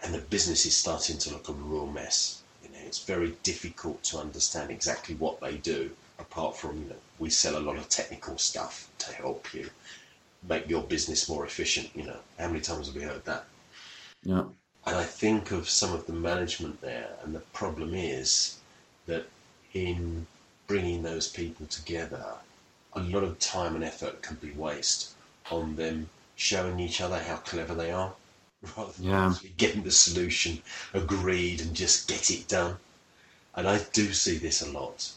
And 0.05 0.13
the 0.13 0.19
business 0.19 0.67
is 0.67 0.77
starting 0.77 1.17
to 1.17 1.31
look 1.31 1.49
a 1.49 1.53
real 1.53 1.87
mess. 1.87 2.43
You 2.63 2.69
know, 2.69 2.77
it's 2.85 3.03
very 3.03 3.35
difficult 3.41 4.03
to 4.03 4.19
understand 4.19 4.69
exactly 4.69 5.15
what 5.15 5.41
they 5.41 5.57
do, 5.57 5.89
apart 6.19 6.55
from 6.55 6.77
you 6.83 6.89
know, 6.89 6.95
we 7.17 7.31
sell 7.31 7.57
a 7.57 7.65
lot 7.67 7.75
of 7.75 7.89
technical 7.89 8.37
stuff 8.37 8.87
to 8.99 9.11
help 9.13 9.51
you 9.51 9.67
make 10.47 10.69
your 10.69 10.83
business 10.83 11.27
more 11.27 11.43
efficient. 11.43 11.89
You 11.95 12.03
know, 12.03 12.19
how 12.37 12.49
many 12.49 12.61
times 12.61 12.85
have 12.85 12.95
we 12.95 13.01
heard 13.01 13.25
that? 13.25 13.45
Yeah. 14.21 14.43
And 14.85 14.95
I 14.95 15.03
think 15.03 15.49
of 15.49 15.67
some 15.67 15.91
of 15.91 16.05
the 16.05 16.13
management 16.13 16.81
there, 16.81 17.09
and 17.23 17.33
the 17.33 17.39
problem 17.39 17.95
is 17.95 18.59
that 19.07 19.25
in 19.73 20.27
bringing 20.67 21.01
those 21.01 21.27
people 21.27 21.65
together, 21.65 22.25
a 22.93 22.99
lot 22.99 23.23
of 23.23 23.39
time 23.39 23.73
and 23.73 23.83
effort 23.83 24.21
can 24.21 24.35
be 24.35 24.51
wasted 24.51 25.15
on 25.49 25.75
them 25.75 26.09
showing 26.35 26.79
each 26.79 27.01
other 27.01 27.17
how 27.17 27.37
clever 27.37 27.73
they 27.73 27.91
are, 27.91 28.13
rather 28.77 28.93
than 28.93 29.05
yeah. 29.05 29.33
getting 29.57 29.83
the 29.83 29.91
solution 29.91 30.61
agreed 30.93 31.61
and 31.61 31.75
just 31.75 32.07
get 32.07 32.29
it 32.29 32.47
done. 32.47 32.77
And 33.55 33.67
I 33.67 33.79
do 33.93 34.13
see 34.13 34.37
this 34.37 34.61
a 34.61 34.71
lot. 34.71 35.11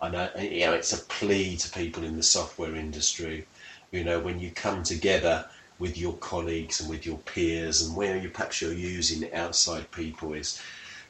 I 0.00 0.10
know, 0.10 0.30
eh, 0.34 0.42
you 0.42 0.66
know, 0.66 0.74
it's 0.74 0.92
a 0.92 1.04
plea 1.04 1.56
to 1.56 1.70
people 1.70 2.04
in 2.04 2.16
the 2.16 2.22
software 2.22 2.74
industry. 2.74 3.46
You 3.90 4.04
know, 4.04 4.20
when 4.20 4.40
you 4.40 4.50
come 4.50 4.82
together 4.82 5.48
with 5.78 5.96
your 5.96 6.14
colleagues 6.14 6.80
and 6.80 6.90
with 6.90 7.06
your 7.06 7.18
peers, 7.18 7.82
and 7.82 7.96
where 7.96 8.16
you 8.16 8.30
perhaps 8.30 8.60
you're 8.60 8.72
using 8.72 9.32
outside 9.32 9.90
people, 9.90 10.34
is 10.34 10.60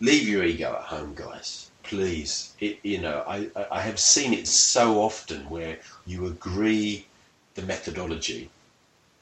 leave 0.00 0.28
your 0.28 0.44
ego 0.44 0.76
at 0.78 0.84
home, 0.84 1.14
guys 1.14 1.70
please. 1.84 2.54
It, 2.60 2.78
you 2.82 3.00
know, 3.00 3.22
I, 3.26 3.48
I 3.70 3.82
have 3.82 4.00
seen 4.00 4.32
it 4.32 4.48
so 4.48 5.00
often 5.00 5.48
where 5.48 5.78
you 6.06 6.26
agree 6.26 7.06
the 7.54 7.62
methodology 7.62 8.50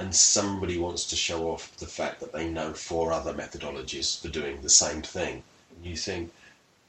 and 0.03 0.15
somebody 0.15 0.79
wants 0.79 1.05
to 1.07 1.17
show 1.17 1.49
off 1.51 1.77
the 1.77 1.87
fact 1.87 2.19
that 2.21 2.33
they 2.33 2.49
know 2.49 2.73
four 2.73 3.13
other 3.13 3.33
methodologies 3.33 4.21
for 4.21 4.29
doing 4.29 4.61
the 4.61 4.69
same 4.69 5.01
thing. 5.01 5.45
And 5.77 5.87
you 5.87 5.97
think, 5.97 6.33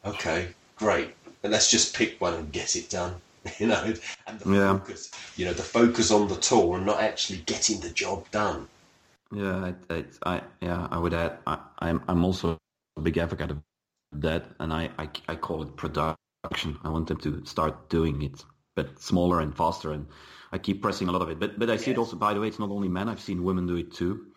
okay, 0.04 0.50
great, 0.76 1.14
but 1.42 1.52
let's 1.52 1.70
just 1.70 1.96
pick 1.96 2.20
one 2.20 2.34
and 2.34 2.52
get 2.52 2.76
it 2.76 2.90
done. 2.90 3.16
You 3.60 3.68
know, 3.68 3.94
and 4.26 4.40
the 4.40 4.50
yeah. 4.50 4.78
focus, 4.78 5.12
you 5.36 5.44
know, 5.44 5.52
the 5.52 5.64
focus 5.64 6.12
on 6.12 6.30
the 6.30 6.38
tool 6.38 6.76
and 6.76 6.86
not 6.86 7.02
actually 7.02 7.40
getting 7.40 7.82
the 7.82 7.90
job 7.90 8.32
done. 8.32 8.70
Yeah, 9.34 9.74
I, 9.90 9.94
I, 9.94 10.06
I 10.26 10.42
yeah, 10.62 10.88
I 10.90 10.98
would 10.98 11.14
add, 11.14 11.40
I, 11.46 11.58
I'm, 11.80 12.02
I'm 12.08 12.24
also 12.24 12.58
a 12.96 13.02
big 13.02 13.18
advocate 13.18 13.52
of 13.52 13.58
that, 14.14 14.46
and 14.62 14.72
I, 14.72 14.90
I, 14.98 15.10
I 15.28 15.36
call 15.36 15.62
it 15.62 15.76
production. 15.76 16.78
I 16.86 16.90
want 16.90 17.08
them 17.08 17.18
to 17.18 17.46
start 17.46 17.90
doing 17.90 18.22
it, 18.22 18.46
but 18.78 18.98
smaller 18.98 19.42
and 19.42 19.54
faster. 19.54 19.92
And 19.92 20.08
I 20.54 20.60
keep 20.60 20.84
pressing 20.84 21.10
a 21.10 21.12
lot 21.12 21.24
of 21.24 21.30
it. 21.30 21.40
But 21.40 21.58
but 21.58 21.70
I 21.72 21.78
see 21.78 21.92
it 21.92 21.98
also. 21.98 22.16
By 22.16 22.34
the 22.36 22.40
way, 22.40 22.48
it's 22.48 22.60
not 22.60 22.70
only 22.70 22.88
men. 22.88 23.10
I've 23.10 23.20
seen 23.20 23.44
women 23.44 23.66
do 23.66 23.76
it 23.76 23.92
too. 23.92 24.28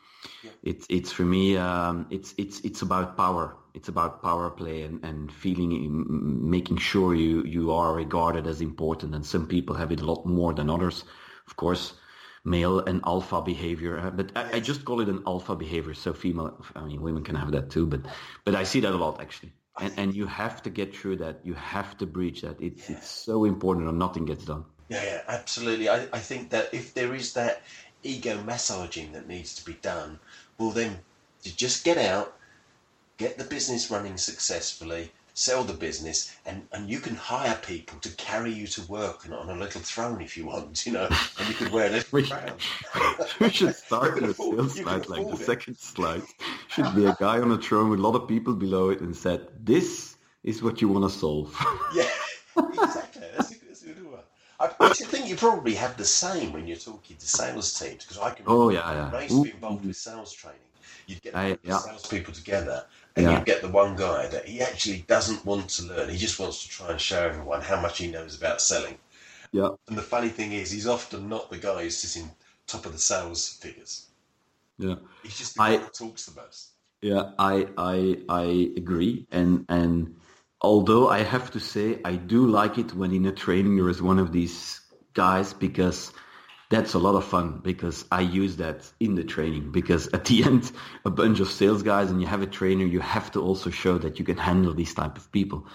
Yeah. 0.42 0.50
It's 0.62 0.87
it's 0.88 1.12
for 1.12 1.24
me. 1.24 1.59
Um, 1.59 2.07
it's 2.11 2.35
it's 2.38 2.61
it's 2.61 2.81
about 2.81 3.16
power. 3.18 3.57
It's 3.74 3.88
about 3.88 4.22
power 4.22 4.48
play 4.48 4.83
and, 4.85 5.05
and 5.05 5.31
feeling, 5.31 6.50
making 6.50 6.79
sure 6.79 7.14
you 7.14 7.44
you 7.44 7.72
are 7.72 7.92
regarded 7.94 8.46
as 8.46 8.62
important. 8.62 9.14
And 9.14 9.26
some 9.26 9.46
people 9.46 9.76
have 9.76 9.92
it 9.92 10.00
a 10.00 10.07
lot 10.07 10.24
more 10.24 10.55
than 10.55 10.70
others. 10.70 11.05
Of 11.46 11.57
course, 11.57 11.92
male 12.44 12.81
and 12.81 13.02
alpha 13.05 13.42
behavior. 13.42 13.98
Uh, 13.98 14.11
but 14.11 14.33
I, 14.35 14.52
I, 14.55 14.61
just 14.61 14.87
call 14.87 15.02
it 15.02 15.09
an 15.11 15.22
alpha 15.26 15.55
behavior. 15.55 15.92
So 15.92 16.14
female, 16.14 16.64
I 16.74 16.85
mean, 16.85 17.02
women 17.02 17.24
can 17.24 17.35
have 17.35 17.52
that 17.52 17.68
too. 17.68 17.87
But 17.87 18.00
but 18.44 18.55
I 18.55 18.64
see 18.64 18.81
that 18.81 18.94
a 18.94 18.96
lot 18.96 19.20
actually. 19.20 19.52
And 19.79 19.92
and 19.98 20.14
you 20.14 20.26
have 20.26 20.62
to 20.62 20.70
get 20.70 20.96
through 20.96 21.16
that. 21.18 21.44
You 21.44 21.52
have 21.52 21.98
to 21.98 22.07
breach 22.07 22.40
that. 22.40 22.57
It's 22.62 22.88
yeah. 22.88 22.96
it's 22.96 23.11
so 23.11 23.44
important, 23.44 23.87
or 23.87 23.92
nothing 23.92 24.24
gets 24.24 24.46
done. 24.46 24.64
Yeah, 24.88 25.03
yeah, 25.03 25.22
absolutely. 25.29 25.88
I, 25.88 26.07
I 26.12 26.18
think 26.18 26.51
that 26.51 26.72
if 26.72 26.94
there 26.94 27.14
is 27.14 27.33
that 27.35 27.62
ego 28.03 28.40
massaging 28.42 29.12
that 29.12 29.27
needs 29.27 29.55
to 29.57 29.64
be 29.64 29.75
done, 29.83 30.18
well 30.59 30.70
then 30.70 30.99
you 31.42 31.53
just 31.53 31.85
get 31.85 31.99
out, 31.99 32.37
get 33.16 33.38
the 33.38 33.44
business 33.44 33.90
running 33.90 34.16
successfully, 34.16 35.11
sell 35.37 35.64
the 35.64 35.72
business, 35.75 36.35
and, 36.46 36.66
and 36.72 36.88
you 36.88 36.99
can 36.99 37.14
hire 37.14 37.59
people 37.62 37.99
to 38.01 38.09
carry 38.16 38.51
you 38.51 38.66
to 38.66 38.83
work 38.90 39.25
and 39.27 39.35
on 39.35 39.51
a 39.51 39.55
little 39.55 39.83
throne 39.83 40.22
if 40.22 40.37
you 40.37 40.46
want, 40.46 40.87
you 40.87 40.92
know, 40.92 41.07
and 41.38 41.49
you 41.49 41.55
could 41.55 41.70
wear 41.70 41.88
a 41.88 41.90
little 41.90 42.09
we, 42.11 42.27
crown. 42.27 42.57
we 43.40 43.51
should 43.51 43.75
start 43.75 44.14
with 44.14 44.31
a 44.31 44.35
sales 44.35 44.75
slide, 44.77 45.09
like 45.09 45.27
the 45.27 45.35
it. 45.35 45.46
second 45.46 45.77
slide. 45.77 46.22
Should 46.68 46.94
be 46.94 47.05
a 47.05 47.14
guy 47.20 47.38
on 47.38 47.53
a 47.53 47.59
throne 47.59 47.90
with 47.90 48.01
a 48.01 48.03
lot 48.03 48.14
of 48.14 48.27
people 48.27 48.55
below 48.55 48.88
it 48.88 49.01
and 49.01 49.14
said, 49.14 49.49
this 49.62 50.16
is 50.42 50.62
what 50.62 50.81
you 50.81 50.88
want 50.88 51.05
to 51.11 51.16
solve. 51.16 51.55
yeah, 51.94 52.09
exactly. 52.57 53.27
That's 53.37 53.53
a, 53.53 53.55
that's 53.66 53.83
a 53.83 53.87
good 53.87 54.11
one. 54.11 54.20
I, 54.58 54.70
I 54.80 54.88
think 54.90 55.28
you 55.28 55.36
probably 55.36 55.74
have 55.74 55.96
the 55.96 56.04
same 56.04 56.52
when 56.52 56.66
you're 56.66 56.76
talking 56.76 57.16
to 57.16 57.26
sales 57.26 57.78
teams 57.78 58.04
because 58.04 58.18
I 58.18 58.30
can. 58.30 58.44
Oh 58.48 58.70
yeah, 58.70 58.92
yeah. 58.92 59.16
I 59.16 59.22
used 59.22 59.36
to 59.36 59.42
be 59.42 59.50
involved 59.50 59.84
with 59.84 59.96
sales 59.96 60.32
training. 60.32 60.60
You'd 61.06 61.22
get 61.22 61.36
I, 61.36 61.58
yeah. 61.62 61.78
salespeople 61.78 62.34
together, 62.34 62.84
and 63.14 63.26
yeah. 63.26 63.38
you 63.38 63.44
get 63.44 63.62
the 63.62 63.68
one 63.68 63.96
guy 63.96 64.26
that 64.28 64.46
he 64.46 64.60
actually 64.60 65.04
doesn't 65.06 65.44
want 65.44 65.68
to 65.70 65.84
learn. 65.84 66.08
He 66.08 66.16
just 66.16 66.38
wants 66.40 66.62
to 66.64 66.68
try 66.68 66.90
and 66.90 67.00
show 67.00 67.22
everyone 67.22 67.60
how 67.60 67.80
much 67.80 67.98
he 67.98 68.08
knows 68.08 68.36
about 68.36 68.60
selling. 68.60 68.98
Yeah. 69.52 69.70
And 69.88 69.96
the 69.96 70.02
funny 70.02 70.28
thing 70.28 70.52
is, 70.52 70.70
he's 70.70 70.86
often 70.86 71.28
not 71.28 71.50
the 71.50 71.58
guy 71.58 71.82
who's 71.82 71.96
sitting 71.96 72.30
top 72.66 72.86
of 72.86 72.92
the 72.92 72.98
sales 72.98 73.48
figures. 73.48 74.06
Yeah. 74.78 74.96
He's 75.22 75.38
just 75.38 75.54
the 75.54 75.60
guy 75.60 75.68
I, 75.74 75.76
that 75.76 75.94
talks 75.94 76.26
the 76.26 76.40
most. 76.40 76.70
Yeah, 77.02 77.30
I 77.38 77.68
I 77.76 78.18
I 78.28 78.70
agree, 78.76 79.26
and 79.30 79.64
and 79.68 80.16
although 80.66 81.09
I 81.09 81.20
have 81.22 81.52
to 81.52 81.61
say 81.61 82.00
I 82.05 82.16
do 82.16 82.40
like 82.46 82.76
it 82.76 82.92
when 82.92 83.12
in 83.12 83.24
a 83.26 83.33
training 83.33 83.76
there 83.76 83.88
is 83.88 84.02
one 84.02 84.18
of 84.18 84.33
these 84.33 84.81
guys 85.14 85.52
because 85.52 86.12
that's 86.70 86.94
a 86.94 86.98
lot 86.98 87.14
of 87.14 87.24
fun 87.24 87.61
because 87.62 88.05
I 88.11 88.22
use 88.22 88.57
that 88.57 88.79
in 88.98 89.14
the 89.14 89.22
training 89.22 89.70
because 89.70 90.09
at 90.09 90.24
the 90.24 90.42
end 90.48 90.72
a 91.05 91.11
bunch 91.11 91.38
of 91.38 91.48
sales 91.52 91.85
guys 91.85 92.11
and 92.11 92.20
you 92.20 92.26
have 92.26 92.42
a 92.42 92.50
trainer 92.59 92.85
you 92.85 92.98
have 92.98 93.31
to 93.35 93.40
also 93.40 93.70
show 93.70 93.96
that 93.98 94.18
you 94.18 94.24
can 94.24 94.38
handle 94.38 94.74
these 94.74 94.92
type 94.92 95.16
of 95.16 95.31
people. 95.31 95.68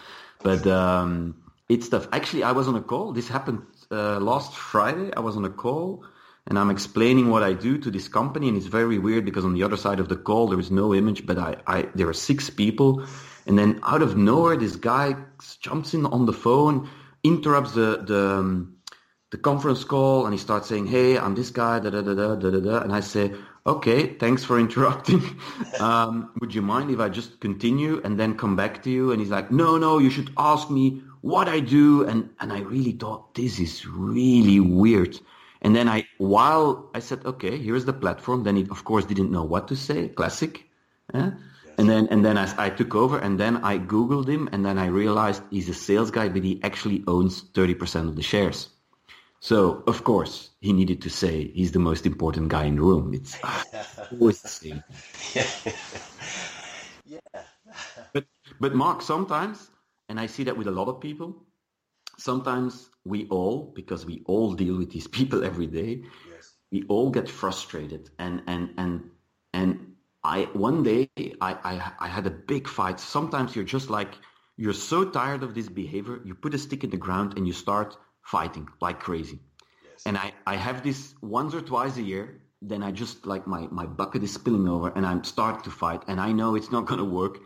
But 0.43 0.67
um, 0.67 1.35
it's 1.69 1.87
tough. 1.87 2.09
Actually 2.11 2.43
I 2.43 2.51
was 2.51 2.67
on 2.67 2.75
a 2.75 2.81
call. 2.81 3.13
This 3.13 3.29
happened 3.29 3.61
uh, 3.91 4.19
last 4.19 4.53
Friday. 4.53 5.13
I 5.15 5.21
was 5.21 5.37
on 5.37 5.45
a 5.45 5.55
call 5.65 6.03
and 6.47 6.59
I'm 6.59 6.69
explaining 6.69 7.29
what 7.29 7.43
I 7.43 7.53
do 7.53 7.77
to 7.77 7.91
this 7.91 8.09
company 8.09 8.49
and 8.49 8.57
it's 8.57 8.65
very 8.65 8.99
weird 8.99 9.23
because 9.23 9.45
on 9.45 9.53
the 9.53 9.63
other 9.63 9.77
side 9.77 10.01
of 10.01 10.09
the 10.09 10.17
call 10.17 10.49
there 10.49 10.59
is 10.59 10.69
no 10.69 10.93
image 10.93 11.25
but 11.25 11.37
I, 11.37 11.51
I 11.65 11.77
there 11.95 12.09
are 12.09 12.19
six 12.29 12.49
people 12.49 13.05
and 13.45 13.57
then 13.57 13.79
out 13.83 14.01
of 14.01 14.17
nowhere 14.17 14.57
this 14.57 14.75
guy 14.75 15.15
jumps 15.61 15.93
in 15.93 16.05
on 16.05 16.25
the 16.25 16.33
phone 16.33 16.89
interrupts 17.23 17.73
the 17.73 18.03
the 18.05 18.39
um, 18.39 18.75
the 19.31 19.37
conference 19.37 19.83
call 19.83 20.25
and 20.25 20.33
he 20.33 20.37
starts 20.37 20.67
saying, 20.67 20.87
"Hey, 20.87 21.17
I'm 21.17 21.35
this 21.35 21.49
guy," 21.49 21.79
da 21.79 21.89
da 21.89 22.01
da 22.01 22.13
da 22.13 22.35
da 22.35 22.59
da, 22.59 22.79
and 22.79 22.93
I 22.93 22.99
say, 22.99 23.33
"Okay, 23.65 24.15
thanks 24.15 24.43
for 24.43 24.59
interrupting. 24.65 25.21
um, 25.79 26.31
would 26.41 26.53
you 26.53 26.61
mind 26.61 26.91
if 26.91 26.99
I 26.99 27.09
just 27.09 27.39
continue 27.39 28.01
and 28.03 28.19
then 28.19 28.37
come 28.37 28.55
back 28.55 28.83
to 28.83 28.89
you?" 28.89 29.11
And 29.11 29.21
he's 29.21 29.29
like, 29.29 29.51
"No, 29.51 29.77
no, 29.77 29.99
you 29.99 30.09
should 30.09 30.31
ask 30.37 30.69
me 30.69 31.01
what 31.21 31.47
I 31.47 31.59
do." 31.59 32.05
And 32.05 32.29
and 32.39 32.51
I 32.51 32.59
really 32.59 32.91
thought 32.91 33.33
this 33.35 33.59
is 33.59 33.85
really 33.85 34.59
weird. 34.59 35.19
And 35.63 35.75
then 35.75 35.87
I, 35.87 36.07
while 36.17 36.89
I 36.95 36.99
said, 36.99 37.25
"Okay, 37.25 37.57
here's 37.57 37.85
the 37.85 37.93
platform," 37.93 38.43
then 38.43 38.55
he 38.55 38.67
of 38.69 38.83
course 38.83 39.05
didn't 39.05 39.31
know 39.31 39.43
what 39.43 39.67
to 39.69 39.75
say. 39.75 40.09
Classic. 40.09 40.67
And 41.81 41.89
then 41.89 42.07
and 42.11 42.23
then 42.23 42.37
I, 42.37 42.65
I 42.65 42.69
took 42.69 42.93
over 42.93 43.17
and 43.17 43.39
then 43.39 43.57
I 43.63 43.79
googled 43.79 44.27
him 44.27 44.47
and 44.51 44.63
then 44.63 44.77
I 44.77 44.85
realized 44.85 45.41
he's 45.49 45.67
a 45.67 45.73
sales 45.73 46.11
guy, 46.11 46.29
but 46.29 46.43
he 46.43 46.61
actually 46.61 47.03
owns 47.07 47.41
thirty 47.55 47.73
percent 47.73 48.07
of 48.07 48.15
the 48.15 48.21
shares. 48.21 48.69
So, 49.39 49.83
of 49.87 50.03
course, 50.03 50.51
he 50.59 50.71
needed 50.73 51.01
to 51.01 51.09
say 51.09 51.47
he's 51.55 51.71
the 51.71 51.79
most 51.79 52.05
important 52.05 52.49
guy 52.49 52.65
in 52.65 52.75
the 52.75 52.83
room. 52.83 53.15
It's 53.15 53.35
always 54.11 54.39
the 54.43 54.47
same. 54.47 54.83
yeah. 57.07 57.19
but, 58.13 58.25
but 58.59 58.75
Mark, 58.75 59.01
sometimes, 59.01 59.71
and 60.07 60.19
I 60.19 60.27
see 60.27 60.43
that 60.43 60.55
with 60.55 60.67
a 60.67 60.71
lot 60.71 60.87
of 60.87 61.01
people, 61.01 61.43
sometimes 62.19 62.91
we 63.03 63.27
all, 63.29 63.71
because 63.73 64.05
we 64.05 64.21
all 64.27 64.53
deal 64.53 64.77
with 64.77 64.91
these 64.91 65.07
people 65.17 65.43
every 65.43 65.65
day, 65.65 66.03
yes. 66.31 66.53
we 66.71 66.83
all 66.83 67.09
get 67.09 67.27
frustrated. 67.27 68.11
And, 68.19 68.43
and, 68.45 68.75
and, 68.77 69.09
and 69.53 69.90
I, 70.23 70.43
one 70.53 70.83
day 70.83 71.09
I, 71.17 71.53
I, 71.63 71.91
I 71.99 72.07
had 72.07 72.27
a 72.27 72.31
big 72.31 72.67
fight. 72.67 72.99
Sometimes 72.99 73.55
you're 73.55 73.65
just 73.65 73.89
like, 73.89 74.13
you're 74.57 74.73
so 74.73 75.05
tired 75.05 75.43
of 75.43 75.55
this 75.55 75.67
behavior, 75.67 76.21
you 76.23 76.35
put 76.35 76.53
a 76.53 76.57
stick 76.57 76.83
in 76.83 76.91
the 76.91 76.97
ground 76.97 77.37
and 77.37 77.47
you 77.47 77.53
start 77.53 77.97
fighting 78.21 78.67
like 78.79 78.99
crazy. 78.99 79.39
Yes. 79.83 80.03
And 80.05 80.17
I, 80.17 80.33
I 80.45 80.55
have 80.55 80.83
this 80.83 81.15
once 81.21 81.55
or 81.55 81.61
twice 81.61 81.97
a 81.97 82.03
year. 82.03 82.41
Then 82.61 82.83
I 82.83 82.91
just 82.91 83.25
like 83.25 83.47
my, 83.47 83.67
my 83.71 83.87
bucket 83.87 84.23
is 84.23 84.33
spilling 84.33 84.67
over 84.67 84.89
and 84.89 85.03
I'm 85.03 85.23
start 85.23 85.63
to 85.63 85.71
fight 85.71 86.03
and 86.07 86.19
I 86.21 86.31
know 86.31 86.55
it's 86.55 86.71
not 86.71 86.85
going 86.85 86.99
to 86.99 87.05
work. 87.05 87.39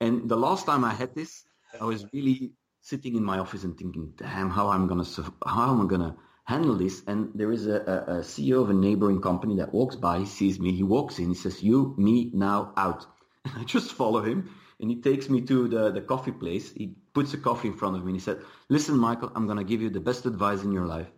And 0.00 0.28
the 0.28 0.36
last 0.36 0.66
time 0.66 0.84
I 0.84 0.92
had 0.92 1.14
this, 1.14 1.44
I 1.80 1.84
was 1.84 2.04
really 2.12 2.52
sitting 2.82 3.16
in 3.16 3.24
my 3.24 3.38
office 3.38 3.64
and 3.64 3.76
thinking, 3.76 4.12
damn, 4.16 4.50
how 4.50 4.68
I'm 4.68 4.86
going 4.86 5.02
to, 5.04 5.34
how 5.46 5.70
am 5.72 5.80
I 5.80 5.86
going 5.86 6.02
to 6.02 6.16
handle 6.48 6.76
this? 6.76 7.02
And 7.06 7.30
there 7.34 7.52
is 7.52 7.66
a, 7.66 7.76
a, 7.76 8.14
CEO 8.20 8.62
of 8.62 8.70
a 8.70 8.74
neighboring 8.74 9.20
company 9.20 9.56
that 9.56 9.74
walks 9.74 9.96
by, 9.96 10.24
sees 10.24 10.58
me, 10.58 10.72
he 10.72 10.82
walks 10.82 11.18
in, 11.18 11.28
he 11.28 11.34
says, 11.34 11.62
you, 11.62 11.94
me, 11.98 12.30
now, 12.32 12.72
out. 12.76 13.04
And 13.44 13.54
I 13.58 13.64
just 13.64 13.92
follow 13.92 14.22
him 14.22 14.50
and 14.80 14.90
he 14.90 15.00
takes 15.00 15.28
me 15.28 15.42
to 15.42 15.68
the, 15.68 15.90
the 15.90 16.00
coffee 16.00 16.32
place. 16.32 16.72
He 16.72 16.94
puts 17.12 17.34
a 17.34 17.38
coffee 17.38 17.68
in 17.68 17.74
front 17.74 17.96
of 17.96 18.02
me 18.02 18.12
and 18.12 18.16
he 18.16 18.24
said, 18.24 18.40
listen, 18.68 18.96
Michael, 18.96 19.30
I'm 19.34 19.46
going 19.46 19.58
to 19.58 19.64
give 19.64 19.82
you 19.82 19.90
the 19.90 20.00
best 20.00 20.24
advice 20.24 20.62
in 20.62 20.72
your 20.72 20.86
life. 20.86 21.08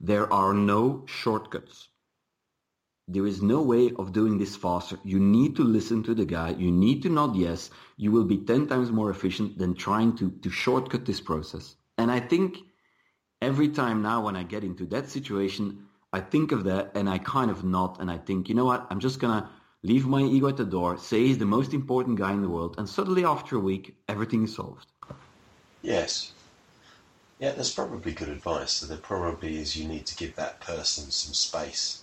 There 0.00 0.30
are 0.32 0.52
no 0.52 1.04
shortcuts. 1.06 1.88
There 3.06 3.26
is 3.26 3.42
no 3.42 3.62
way 3.62 3.92
of 3.96 4.12
doing 4.12 4.38
this 4.38 4.56
faster. 4.56 4.98
You 5.04 5.20
need 5.20 5.56
to 5.56 5.62
listen 5.62 6.02
to 6.04 6.14
the 6.14 6.24
guy. 6.24 6.50
You 6.50 6.70
need 6.70 7.02
to 7.02 7.10
nod 7.10 7.36
yes. 7.36 7.70
You 7.96 8.10
will 8.10 8.24
be 8.24 8.38
10 8.38 8.66
times 8.66 8.90
more 8.90 9.10
efficient 9.10 9.58
than 9.58 9.74
trying 9.74 10.16
to, 10.16 10.30
to 10.42 10.50
shortcut 10.50 11.04
this 11.04 11.20
process. 11.20 11.76
And 11.96 12.10
I 12.10 12.20
think 12.20 12.58
every 13.44 13.68
time 13.68 14.02
now 14.02 14.24
when 14.24 14.36
I 14.36 14.42
get 14.42 14.64
into 14.64 14.86
that 14.86 15.08
situation, 15.10 15.86
I 16.12 16.20
think 16.20 16.52
of 16.52 16.64
that 16.64 16.92
and 16.94 17.08
I 17.08 17.18
kind 17.18 17.50
of 17.50 17.62
nod 17.64 18.00
and 18.00 18.10
I 18.10 18.18
think, 18.18 18.48
you 18.48 18.54
know 18.54 18.64
what? 18.64 18.86
I'm 18.90 19.00
just 19.00 19.20
going 19.20 19.40
to 19.40 19.48
leave 19.82 20.06
my 20.06 20.22
ego 20.22 20.48
at 20.48 20.56
the 20.56 20.64
door, 20.64 20.96
say 20.96 21.26
he's 21.26 21.38
the 21.38 21.44
most 21.44 21.74
important 21.74 22.18
guy 22.18 22.32
in 22.32 22.40
the 22.40 22.48
world, 22.48 22.76
and 22.78 22.88
suddenly 22.88 23.24
after 23.24 23.56
a 23.56 23.60
week, 23.60 23.94
everything 24.08 24.44
is 24.44 24.54
solved. 24.54 24.86
Yes. 25.82 26.32
Yeah, 27.38 27.52
that's 27.52 27.74
probably 27.74 28.12
good 28.12 28.30
advice. 28.30 28.72
So 28.72 28.86
there 28.86 28.96
probably 28.96 29.58
is 29.58 29.76
you 29.76 29.86
need 29.86 30.06
to 30.06 30.16
give 30.16 30.34
that 30.36 30.60
person 30.60 31.10
some 31.10 31.34
space 31.34 32.02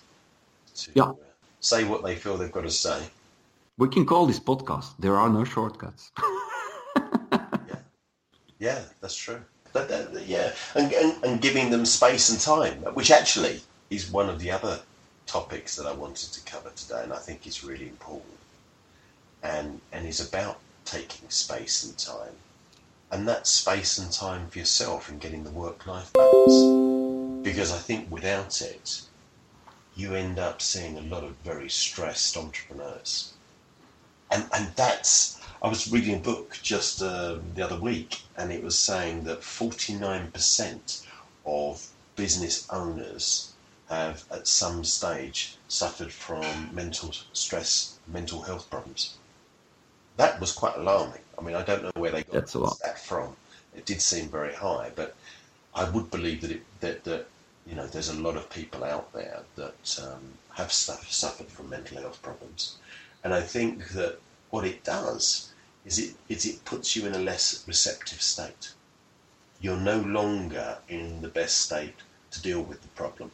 to 0.75 0.91
yeah. 0.93 1.03
uh, 1.03 1.13
say 1.59 1.83
what 1.85 2.03
they 2.03 2.15
feel 2.15 2.37
they've 2.37 2.51
got 2.51 2.63
to 2.63 2.69
say. 2.69 2.99
We 3.79 3.87
can 3.87 4.05
call 4.05 4.27
this 4.27 4.39
podcast 4.39 4.93
There 4.99 5.15
Are 5.15 5.29
No 5.29 5.43
Shortcuts. 5.43 6.11
yeah. 7.01 7.79
Yeah, 8.59 8.81
that's 8.99 9.15
true. 9.15 9.41
Yeah, 9.73 10.53
and, 10.75 10.91
and, 10.93 11.23
and 11.23 11.41
giving 11.41 11.69
them 11.69 11.85
space 11.85 12.29
and 12.29 12.39
time, 12.39 12.93
which 12.93 13.11
actually 13.11 13.61
is 13.89 14.11
one 14.11 14.29
of 14.29 14.39
the 14.39 14.51
other 14.51 14.81
topics 15.25 15.75
that 15.75 15.85
I 15.85 15.93
wanted 15.93 16.33
to 16.33 16.41
cover 16.43 16.71
today, 16.75 17.03
and 17.03 17.13
I 17.13 17.17
think 17.17 17.47
is 17.47 17.63
really 17.63 17.87
important, 17.87 18.37
and 19.41 19.81
and 19.91 20.07
is 20.07 20.19
about 20.19 20.59
taking 20.85 21.29
space 21.29 21.83
and 21.83 21.97
time, 21.97 22.35
and 23.11 23.27
that 23.27 23.47
space 23.47 23.97
and 23.97 24.11
time 24.11 24.49
for 24.49 24.59
yourself 24.59 25.09
and 25.09 25.21
getting 25.21 25.43
the 25.43 25.51
work-life 25.51 26.13
balance, 26.17 26.75
because 27.43 27.71
I 27.71 27.77
think 27.77 28.11
without 28.11 28.61
it, 28.61 29.03
you 29.95 30.15
end 30.15 30.37
up 30.39 30.61
seeing 30.61 30.97
a 30.97 31.01
lot 31.01 31.23
of 31.23 31.35
very 31.37 31.69
stressed 31.69 32.35
entrepreneurs, 32.37 33.33
and 34.29 34.49
and 34.53 34.73
that's. 34.75 35.40
I 35.63 35.67
was 35.67 35.91
reading 35.91 36.15
a 36.15 36.19
book 36.19 36.57
just 36.63 37.03
uh, 37.03 37.37
the 37.53 37.63
other 37.63 37.77
week, 37.79 38.21
and 38.35 38.51
it 38.51 38.63
was 38.63 38.75
saying 38.77 39.25
that 39.25 39.41
49% 39.41 41.05
of 41.45 41.87
business 42.15 42.67
owners 42.71 43.53
have 43.87 44.23
at 44.31 44.47
some 44.47 44.83
stage 44.83 45.57
suffered 45.67 46.11
from 46.11 46.73
mental 46.73 47.11
stress, 47.33 47.99
mental 48.07 48.41
health 48.41 48.69
problems. 48.71 49.17
that 50.17 50.39
was 50.39 50.51
quite 50.51 50.75
alarming. 50.77 51.21
I 51.37 51.41
mean, 51.43 51.55
I 51.55 51.61
don't 51.61 51.83
know 51.83 51.91
where 51.95 52.11
they 52.11 52.23
got 52.23 52.33
That's 52.33 52.55
a 52.55 52.59
lot. 52.59 52.79
that 52.83 52.99
from. 52.99 53.35
It 53.75 53.85
did 53.85 54.01
seem 54.01 54.29
very 54.29 54.53
high, 54.55 54.91
but 54.95 55.15
I 55.75 55.87
would 55.89 56.09
believe 56.09 56.41
that 56.41 56.51
it 56.51 56.63
that, 56.79 57.03
that 57.03 57.27
you 57.67 57.75
know 57.75 57.85
there's 57.85 58.09
a 58.09 58.19
lot 58.19 58.35
of 58.35 58.49
people 58.49 58.83
out 58.83 59.13
there 59.13 59.41
that 59.57 59.99
um, 60.01 60.33
have 60.55 60.71
suffered 60.71 61.47
from 61.47 61.69
mental 61.69 62.01
health 62.01 62.19
problems, 62.23 62.77
and 63.23 63.31
I 63.33 63.41
think 63.41 63.89
that 63.89 64.19
what 64.49 64.65
it 64.65 64.83
does 64.83 65.50
is 65.85 65.97
it 65.99 66.15
is 66.29 66.45
it 66.45 66.63
puts 66.65 66.95
you 66.95 67.05
in 67.05 67.13
a 67.13 67.19
less 67.19 67.63
receptive 67.67 68.21
state. 68.21 68.73
You're 69.59 69.77
no 69.77 69.99
longer 69.99 70.79
in 70.87 71.21
the 71.21 71.27
best 71.27 71.59
state 71.59 71.95
to 72.31 72.41
deal 72.41 72.61
with 72.61 72.81
the 72.81 72.87
problem. 72.89 73.31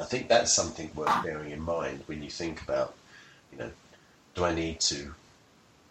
I 0.00 0.04
think 0.04 0.28
that's 0.28 0.52
something 0.52 0.90
worth 0.94 1.22
bearing 1.22 1.50
in 1.50 1.60
mind 1.60 2.02
when 2.06 2.22
you 2.22 2.30
think 2.30 2.62
about, 2.62 2.94
you 3.52 3.58
know, 3.58 3.70
do 4.34 4.44
I 4.44 4.54
need 4.54 4.80
to 4.80 5.14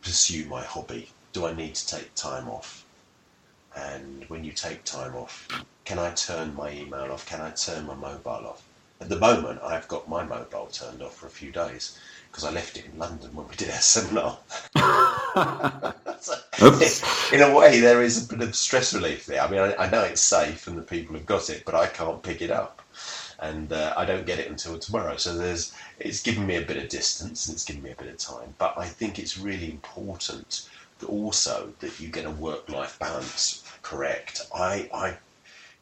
pursue 0.01 0.45
my 0.45 0.63
hobby? 0.63 1.09
Do 1.31 1.45
I 1.45 1.53
need 1.53 1.75
to 1.75 1.87
take 1.87 2.13
time 2.15 2.49
off? 2.49 2.85
And 3.75 4.25
when 4.29 4.43
you 4.43 4.51
take 4.51 4.83
time 4.83 5.15
off, 5.15 5.47
can 5.85 5.99
I 5.99 6.11
turn 6.11 6.55
my 6.55 6.71
email 6.71 7.11
off? 7.11 7.25
Can 7.25 7.41
I 7.41 7.51
turn 7.51 7.85
my 7.85 7.95
mobile 7.95 8.47
off? 8.47 8.63
At 9.03 9.09
the 9.09 9.19
moment, 9.19 9.59
I've 9.61 9.89
got 9.89 10.07
my 10.07 10.23
mobile 10.23 10.67
turned 10.67 11.01
off 11.01 11.17
for 11.17 11.27
a 11.27 11.29
few 11.29 11.51
days 11.51 11.99
because 12.31 12.45
I 12.45 12.51
left 12.51 12.77
it 12.77 12.85
in 12.85 12.97
London 12.97 13.35
when 13.35 13.49
we 13.49 13.55
did 13.57 13.69
our 13.69 13.75
seminar. 13.81 14.37
so, 16.21 16.39
in 17.35 17.41
a 17.41 17.53
way, 17.53 17.81
there 17.81 18.01
is 18.01 18.23
a 18.23 18.33
bit 18.33 18.47
of 18.47 18.55
stress 18.55 18.93
relief 18.93 19.25
there. 19.25 19.41
I 19.41 19.49
mean, 19.49 19.59
I, 19.59 19.75
I, 19.75 19.89
know 19.89 20.03
it's 20.03 20.21
safe 20.21 20.67
and 20.67 20.77
the 20.77 20.83
people 20.83 21.17
have 21.17 21.25
got 21.25 21.49
it, 21.49 21.63
but 21.65 21.75
I 21.75 21.87
can't 21.87 22.23
pick 22.23 22.41
it 22.41 22.49
up, 22.49 22.81
and 23.39 23.73
uh, 23.73 23.93
I 23.97 24.05
don't 24.05 24.25
get 24.25 24.39
it 24.39 24.49
until 24.49 24.79
tomorrow. 24.79 25.17
So 25.17 25.37
there's, 25.37 25.73
it's 25.99 26.21
given 26.21 26.47
me 26.47 26.55
a 26.55 26.61
bit 26.61 26.77
of 26.77 26.87
distance 26.87 27.47
and 27.47 27.55
it's 27.55 27.65
given 27.65 27.83
me 27.83 27.91
a 27.91 28.01
bit 28.01 28.07
of 28.07 28.17
time. 28.19 28.55
But 28.57 28.77
I 28.77 28.85
think 28.85 29.19
it's 29.19 29.37
really 29.37 29.69
important 29.69 30.69
that 30.99 31.07
also 31.07 31.73
that 31.81 31.99
you 31.99 32.07
get 32.07 32.23
a 32.23 32.31
work-life 32.31 32.97
balance 32.99 33.65
correct. 33.81 34.43
I, 34.55 34.89
I, 34.93 35.17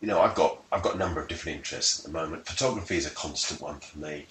you 0.02 0.08
know, 0.08 0.20
I've 0.20 0.36
got 0.36 0.62
I've 0.72 0.82
got 0.82 0.96
a 0.96 0.98
number 0.98 1.22
of 1.22 1.28
different 1.28 1.58
interests 1.60 2.00
at 2.00 2.06
the 2.06 2.12
moment. 2.12 2.48
Photography 2.48 2.98
is 2.98 3.06
a 3.06 3.12
constant 3.12 3.62
one 3.62 3.80
for 3.80 4.00
me. 4.00 4.26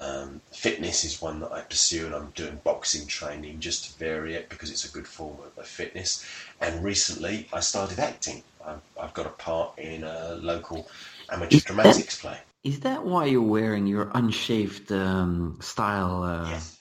Um, 0.00 0.40
fitness 0.52 1.04
is 1.04 1.20
one 1.20 1.40
that 1.40 1.50
I 1.50 1.62
pursue, 1.62 2.06
and 2.06 2.14
I'm 2.14 2.30
doing 2.36 2.60
boxing 2.62 3.08
training 3.08 3.58
just 3.58 3.90
to 3.90 3.98
vary 3.98 4.34
it 4.34 4.48
because 4.48 4.70
it's 4.70 4.84
a 4.84 4.92
good 4.92 5.08
form 5.08 5.38
of, 5.40 5.58
of 5.58 5.66
fitness. 5.66 6.24
And 6.60 6.84
recently, 6.84 7.48
I 7.52 7.58
started 7.58 7.98
acting. 7.98 8.44
I've, 8.64 8.80
I've, 9.00 9.14
got 9.14 9.26
a 9.26 9.30
part 9.30 9.76
in 9.76 10.04
a 10.04 10.36
local 10.40 10.88
amateur 11.32 11.56
is 11.56 11.64
dramatics 11.64 12.16
that, 12.18 12.28
play. 12.28 12.38
Is 12.62 12.80
that 12.80 13.04
why 13.04 13.24
you're 13.24 13.42
wearing 13.42 13.88
your 13.88 14.10
unshaved 14.14 14.92
um, 14.92 15.58
style? 15.60 16.22
Uh... 16.22 16.48
Yes. 16.48 16.78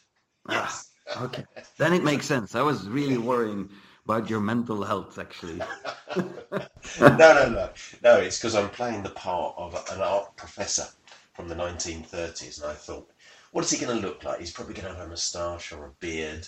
yes. 0.50 0.90
Ah, 1.10 1.24
okay, 1.24 1.46
then 1.78 1.94
it 1.94 2.04
makes 2.04 2.28
sense. 2.28 2.54
I 2.54 2.62
was 2.62 2.88
really 2.88 3.18
worrying 3.18 3.70
about 4.08 4.30
your 4.30 4.40
mental 4.40 4.84
health, 4.86 5.20
actually. 5.20 5.58
no, 6.16 7.18
no, 7.18 7.50
no, 7.50 7.70
no. 8.02 8.16
It's 8.16 8.38
because 8.40 8.56
I'm 8.56 8.70
playing 8.70 9.04
the 9.04 9.10
part 9.10 9.54
of 9.58 9.74
an 9.92 10.02
art 10.02 10.34
professor 10.38 10.88
from 11.34 11.50
the 11.50 11.56
1930s, 11.56 12.62
and 12.62 12.72
I 12.72 12.74
thought, 12.74 13.10
what 13.52 13.66
is 13.66 13.72
he 13.72 13.86
going 13.86 14.00
to 14.00 14.08
look 14.08 14.24
like? 14.24 14.40
He's 14.40 14.52
probably 14.52 14.76
going 14.76 14.88
to 14.88 14.94
have 14.94 15.08
a 15.08 15.10
moustache 15.10 15.74
or 15.74 15.88
a 15.88 15.92
beard. 16.00 16.48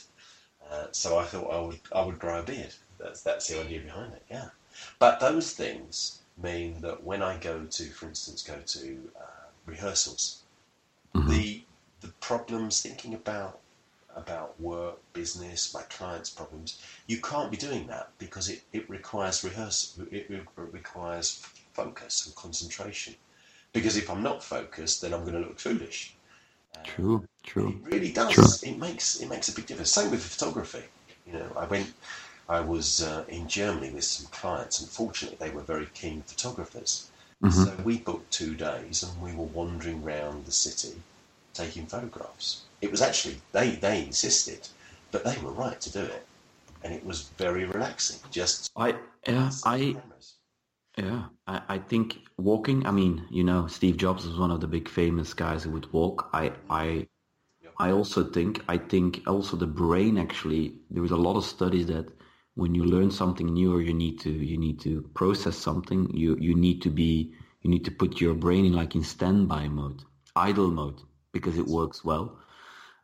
Uh, 0.71 0.85
so 0.91 1.19
I 1.19 1.25
thought 1.25 1.51
I 1.51 1.59
would 1.59 1.79
I 1.93 2.05
would 2.05 2.17
grow 2.17 2.39
a 2.39 2.43
beard. 2.43 2.73
That's 2.97 3.21
that's 3.23 3.49
the 3.49 3.59
idea 3.59 3.81
behind 3.81 4.13
it. 4.13 4.23
Yeah, 4.31 4.49
but 4.97 5.19
those 5.19 5.51
things 5.51 6.21
mean 6.41 6.79
that 6.79 7.03
when 7.03 7.21
I 7.21 7.37
go 7.37 7.65
to, 7.65 7.83
for 7.89 8.07
instance, 8.07 8.41
go 8.41 8.57
to 8.65 9.11
uh, 9.19 9.47
rehearsals, 9.65 10.43
mm-hmm. 11.13 11.29
the 11.29 11.63
the 11.99 12.13
problems 12.21 12.81
thinking 12.81 13.13
about 13.13 13.59
about 14.15 14.59
work, 14.59 14.99
business, 15.13 15.73
my 15.73 15.81
clients' 15.83 16.29
problems, 16.29 16.81
you 17.07 17.21
can't 17.21 17.51
be 17.51 17.57
doing 17.57 17.87
that 17.87 18.09
because 18.17 18.49
it, 18.49 18.61
it 18.73 18.89
requires 18.89 19.43
rehearsal. 19.43 20.05
It, 20.11 20.29
it 20.29 20.47
requires 20.55 21.45
focus 21.73 22.25
and 22.25 22.35
concentration. 22.35 23.15
Because 23.71 23.97
if 23.97 24.09
I'm 24.09 24.23
not 24.23 24.43
focused, 24.43 25.01
then 25.01 25.13
I'm 25.13 25.21
going 25.21 25.41
to 25.41 25.47
look 25.47 25.59
foolish. 25.59 26.15
True, 26.83 27.25
true. 27.43 27.69
It 27.69 27.93
really 27.93 28.11
does. 28.11 28.61
True. 28.61 28.69
It 28.69 28.77
makes 28.77 29.19
it 29.19 29.29
makes 29.29 29.49
a 29.49 29.53
big 29.53 29.65
difference. 29.65 29.91
Same 29.91 30.11
with 30.11 30.23
photography. 30.23 30.83
You 31.25 31.33
know, 31.33 31.51
I 31.55 31.65
went. 31.65 31.93
I 32.47 32.61
was 32.61 33.03
uh, 33.03 33.25
in 33.27 33.47
Germany 33.47 33.91
with 33.91 34.03
some 34.03 34.27
clients, 34.31 34.79
and 34.79 34.89
fortunately, 34.89 35.37
they 35.39 35.53
were 35.53 35.61
very 35.61 35.87
keen 35.93 36.23
photographers. 36.23 37.09
Mm-hmm. 37.43 37.63
So 37.63 37.83
we 37.83 37.99
booked 37.99 38.31
two 38.31 38.55
days, 38.55 39.03
and 39.03 39.21
we 39.21 39.33
were 39.33 39.45
wandering 39.45 40.03
around 40.03 40.45
the 40.45 40.51
city, 40.51 41.01
taking 41.53 41.85
photographs. 41.85 42.63
It 42.81 42.91
was 42.91 43.01
actually 43.01 43.37
they 43.51 43.71
they 43.71 44.05
insisted, 44.05 44.67
but 45.11 45.23
they 45.23 45.37
were 45.43 45.51
right 45.51 45.79
to 45.81 45.91
do 45.91 46.01
it, 46.01 46.25
and 46.83 46.93
it 46.93 47.05
was 47.05 47.29
very 47.37 47.65
relaxing. 47.65 48.19
Just 48.31 48.71
I 48.75 48.95
yeah 49.27 49.49
I. 49.65 49.77
Cameras. 49.77 50.35
Yeah, 50.97 51.25
I, 51.47 51.61
I 51.69 51.77
think 51.77 52.17
walking. 52.37 52.85
I 52.85 52.91
mean, 52.91 53.25
you 53.29 53.43
know, 53.43 53.67
Steve 53.67 53.95
Jobs 53.97 54.25
was 54.25 54.37
one 54.37 54.51
of 54.51 54.59
the 54.59 54.67
big 54.67 54.89
famous 54.89 55.33
guys 55.33 55.63
who 55.63 55.71
would 55.71 55.91
walk. 55.93 56.29
I, 56.33 56.51
I, 56.69 57.07
I 57.77 57.91
also 57.91 58.23
think. 58.23 58.61
I 58.67 58.77
think 58.77 59.21
also 59.25 59.55
the 59.55 59.67
brain. 59.67 60.17
Actually, 60.17 60.75
there 60.89 61.05
is 61.05 61.11
a 61.11 61.15
lot 61.15 61.37
of 61.37 61.45
studies 61.45 61.87
that 61.87 62.11
when 62.55 62.75
you 62.75 62.83
learn 62.83 63.11
something 63.11 63.53
new 63.53 63.73
or 63.73 63.81
you 63.81 63.93
need 63.93 64.19
to 64.21 64.29
you 64.29 64.57
need 64.57 64.79
to 64.81 65.01
process 65.13 65.55
something, 65.55 66.09
you 66.13 66.35
you 66.39 66.53
need 66.55 66.81
to 66.81 66.89
be 66.89 67.33
you 67.61 67.69
need 67.69 67.85
to 67.85 67.91
put 67.91 68.19
your 68.19 68.33
brain 68.33 68.65
in 68.65 68.73
like 68.73 68.95
in 68.95 69.03
standby 69.03 69.69
mode, 69.69 70.03
idle 70.35 70.69
mode, 70.69 71.01
because 71.31 71.57
it 71.57 71.67
works 71.67 72.03
well. 72.03 72.37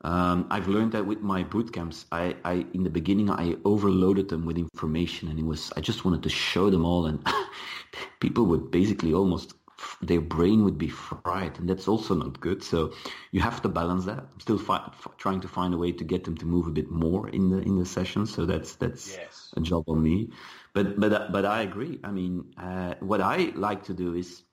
Um, 0.06 0.46
I've 0.52 0.68
learned 0.68 0.91
that 0.91 1.08
with 1.08 1.22
my 1.22 1.44
boot 1.44 1.74
camps. 1.74 2.06
I, 2.12 2.36
I 2.46 2.68
in 2.76 2.84
the 2.84 2.91
beginning 2.91 3.32
I 3.32 3.56
overloaded 3.65 4.30
them 4.30 4.46
with 4.46 4.56
information, 4.56 5.30
and 5.30 5.39
it 5.39 5.46
was 5.46 5.74
I 5.76 5.82
just 5.82 6.06
wanted 6.06 6.22
to 6.22 6.30
show 6.30 6.70
them 6.70 6.86
all, 6.86 7.08
and 7.08 7.26
people 8.20 8.46
would 8.46 8.70
basically 8.70 9.15
almost 9.15 9.56
their 10.04 10.22
brain 10.22 10.63
would 10.63 10.78
be 10.78 10.89
fried, 10.89 11.58
and 11.58 11.68
that's 11.68 11.88
also 11.88 12.13
not 12.13 12.39
good. 12.39 12.62
So 12.62 12.94
you 13.32 13.41
have 13.41 13.63
to 13.63 13.68
balance 13.68 14.06
that. 14.06 14.20
I'm 14.20 14.39
still 14.39 14.60
fi- 14.60 14.91
trying 15.18 15.41
to 15.41 15.48
find 15.48 15.74
a 15.74 15.78
way 15.78 15.91
to 15.94 16.04
get 16.04 16.24
them 16.24 16.38
to 16.38 16.46
move 16.46 16.68
a 16.68 16.72
bit 16.72 16.91
more 16.91 17.28
in 17.30 17.50
the 17.50 17.58
in 17.62 17.80
the 17.80 17.86
session. 17.86 18.28
So 18.28 18.46
that's 18.46 18.76
that's 18.76 19.18
yes. 19.18 19.54
a 19.58 19.62
job 19.62 19.86
on 19.89 20.04
me. 20.04 20.30
But 20.74 21.00
but 21.00 21.32
but 21.32 21.46
I 21.46 21.63
agree. 21.63 22.00
I 22.04 22.12
mean, 22.12 22.54
uh, 22.58 22.94
what 23.00 23.22
I 23.22 23.54
like 23.56 23.84
to 23.86 23.96
do 23.96 24.13
is 24.13 24.44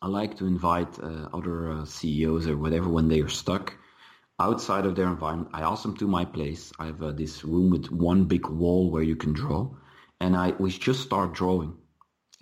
I 0.00 0.06
like 0.06 0.34
to 0.38 0.46
invite 0.46 0.98
uh, 0.98 1.28
other 1.34 1.72
uh, 1.72 1.84
CEOs 1.84 2.46
or 2.46 2.56
whatever 2.56 2.88
when 2.88 3.08
they 3.08 3.20
are 3.20 3.28
stuck 3.28 3.76
outside 4.40 4.86
of 4.86 4.96
their 4.96 5.08
environment. 5.08 5.50
I 5.54 5.62
ask 5.62 5.82
them 5.82 5.96
to 5.98 6.08
my 6.08 6.24
place. 6.24 6.72
I 6.78 6.86
have 6.86 7.02
uh, 7.02 7.12
this 7.12 7.44
room 7.44 7.70
with 7.70 7.90
one 7.90 8.24
big 8.24 8.46
wall 8.48 8.90
where 8.90 9.02
you 9.02 9.16
can 9.16 9.32
draw, 9.32 9.70
and 10.20 10.36
I 10.36 10.52
we 10.58 10.70
just 10.70 11.02
start 11.02 11.34
drawing 11.34 11.76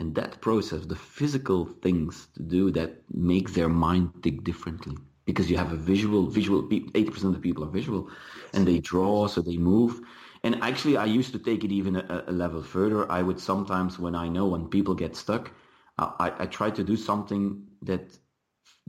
and 0.00 0.14
that 0.14 0.40
process, 0.40 0.86
the 0.86 0.96
physical 0.96 1.66
things 1.66 2.28
to 2.34 2.42
do 2.42 2.70
that 2.72 3.02
makes 3.14 3.52
their 3.52 3.68
mind 3.68 4.10
think 4.22 4.44
differently. 4.44 4.96
Because 5.26 5.50
you 5.50 5.58
have 5.58 5.72
a 5.72 5.76
visual, 5.76 6.26
visual, 6.26 6.62
80% 6.62 7.36
of 7.36 7.42
people 7.42 7.62
are 7.64 7.70
visual 7.70 8.10
and 8.54 8.66
they 8.66 8.78
draw, 8.78 9.26
so 9.28 9.42
they 9.42 9.58
move. 9.58 10.00
And 10.42 10.56
actually, 10.62 10.96
I 10.96 11.04
used 11.04 11.32
to 11.32 11.38
take 11.38 11.64
it 11.64 11.70
even 11.70 11.96
a, 11.96 12.24
a 12.26 12.32
level 12.32 12.62
further. 12.62 13.10
I 13.12 13.22
would 13.22 13.38
sometimes, 13.38 13.98
when 13.98 14.14
I 14.14 14.28
know 14.28 14.46
when 14.46 14.68
people 14.68 14.94
get 14.94 15.14
stuck, 15.14 15.52
I, 15.98 16.32
I 16.38 16.46
try 16.46 16.70
to 16.70 16.82
do 16.82 16.96
something 16.96 17.62
that 17.82 18.18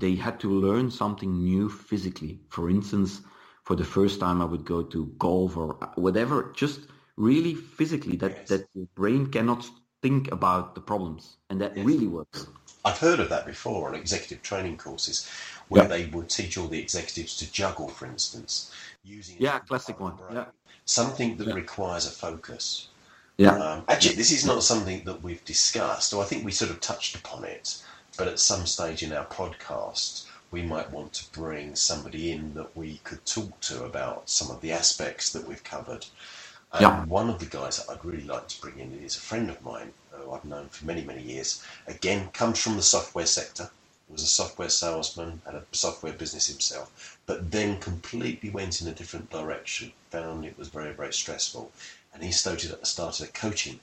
they 0.01 0.15
had 0.15 0.39
to 0.41 0.49
learn 0.49 0.91
something 0.91 1.43
new 1.43 1.69
physically. 1.69 2.41
For 2.49 2.69
instance, 2.69 3.21
for 3.63 3.75
the 3.75 3.85
first 3.85 4.19
time, 4.19 4.41
I 4.41 4.45
would 4.45 4.65
go 4.65 4.83
to 4.83 5.05
golf 5.17 5.55
or 5.55 5.77
whatever, 5.95 6.51
just 6.55 6.81
really 7.15 7.53
physically 7.53 8.17
that, 8.17 8.31
yes. 8.31 8.49
that 8.49 8.67
your 8.73 8.87
brain 8.95 9.27
cannot 9.27 9.69
think 10.01 10.31
about 10.31 10.75
the 10.75 10.81
problems, 10.81 11.37
and 11.49 11.61
that 11.61 11.77
yes. 11.77 11.85
really 11.85 12.07
works. 12.07 12.47
I've 12.83 12.97
heard 12.97 13.19
of 13.19 13.29
that 13.29 13.45
before 13.45 13.89
on 13.89 13.95
executive 13.95 14.41
training 14.41 14.77
courses, 14.77 15.29
where 15.67 15.87
they 15.87 16.07
would 16.07 16.29
teach 16.29 16.57
all 16.57 16.67
the 16.67 16.79
executives 16.79 17.37
to 17.37 17.51
juggle, 17.51 17.87
for 17.87 18.07
instance, 18.07 18.73
using 19.03 19.37
yeah, 19.39 19.59
classic 19.59 19.99
one, 19.99 20.15
yeah, 20.33 20.45
something 20.85 21.37
that 21.37 21.47
yeah. 21.47 21.53
requires 21.53 22.07
a 22.07 22.09
focus. 22.09 22.89
Yeah. 23.37 23.55
Um, 23.55 23.85
actually, 23.87 24.15
this 24.15 24.31
is 24.31 24.45
not 24.45 24.63
something 24.63 25.03
that 25.05 25.21
we've 25.21 25.45
discussed, 25.45 26.13
or 26.13 26.23
I 26.23 26.25
think 26.25 26.43
we 26.43 26.51
sort 26.51 26.71
of 26.71 26.79
touched 26.81 27.15
upon 27.15 27.43
it, 27.43 27.83
but 28.21 28.27
at 28.27 28.39
some 28.39 28.67
stage 28.67 29.01
in 29.01 29.11
our 29.11 29.25
podcast, 29.25 30.27
we 30.51 30.61
might 30.61 30.91
want 30.91 31.11
to 31.11 31.31
bring 31.31 31.73
somebody 31.73 32.31
in 32.31 32.53
that 32.53 32.77
we 32.77 32.99
could 33.03 33.25
talk 33.25 33.59
to 33.61 33.83
about 33.83 34.29
some 34.29 34.51
of 34.51 34.61
the 34.61 34.71
aspects 34.71 35.31
that 35.31 35.47
we've 35.47 35.63
covered. 35.63 36.05
And 36.71 36.81
yeah. 36.83 37.05
one 37.05 37.31
of 37.31 37.39
the 37.39 37.47
guys 37.47 37.77
that 37.77 37.91
I'd 37.91 38.05
really 38.05 38.25
like 38.25 38.47
to 38.49 38.61
bring 38.61 38.77
in 38.77 38.93
is 39.03 39.15
a 39.15 39.19
friend 39.19 39.49
of 39.49 39.63
mine 39.63 39.91
who 40.11 40.31
I've 40.31 40.45
known 40.45 40.69
for 40.69 40.85
many, 40.85 41.03
many 41.03 41.23
years. 41.23 41.65
Again, 41.87 42.29
comes 42.31 42.59
from 42.61 42.75
the 42.75 42.83
software 42.83 43.25
sector, 43.25 43.71
was 44.07 44.21
a 44.21 44.27
software 44.27 44.69
salesman, 44.69 45.41
had 45.43 45.55
a 45.55 45.65
software 45.71 46.13
business 46.13 46.45
himself, 46.45 47.17
but 47.25 47.49
then 47.49 47.79
completely 47.79 48.51
went 48.51 48.81
in 48.81 48.87
a 48.87 48.93
different 48.93 49.31
direction, 49.31 49.93
found 50.11 50.45
it 50.45 50.59
was 50.59 50.67
very, 50.67 50.93
very 50.93 51.11
stressful. 51.11 51.71
And 52.13 52.21
he 52.21 52.31
started, 52.31 52.85
started 52.85 53.29
a 53.29 53.31
coaching 53.31 53.79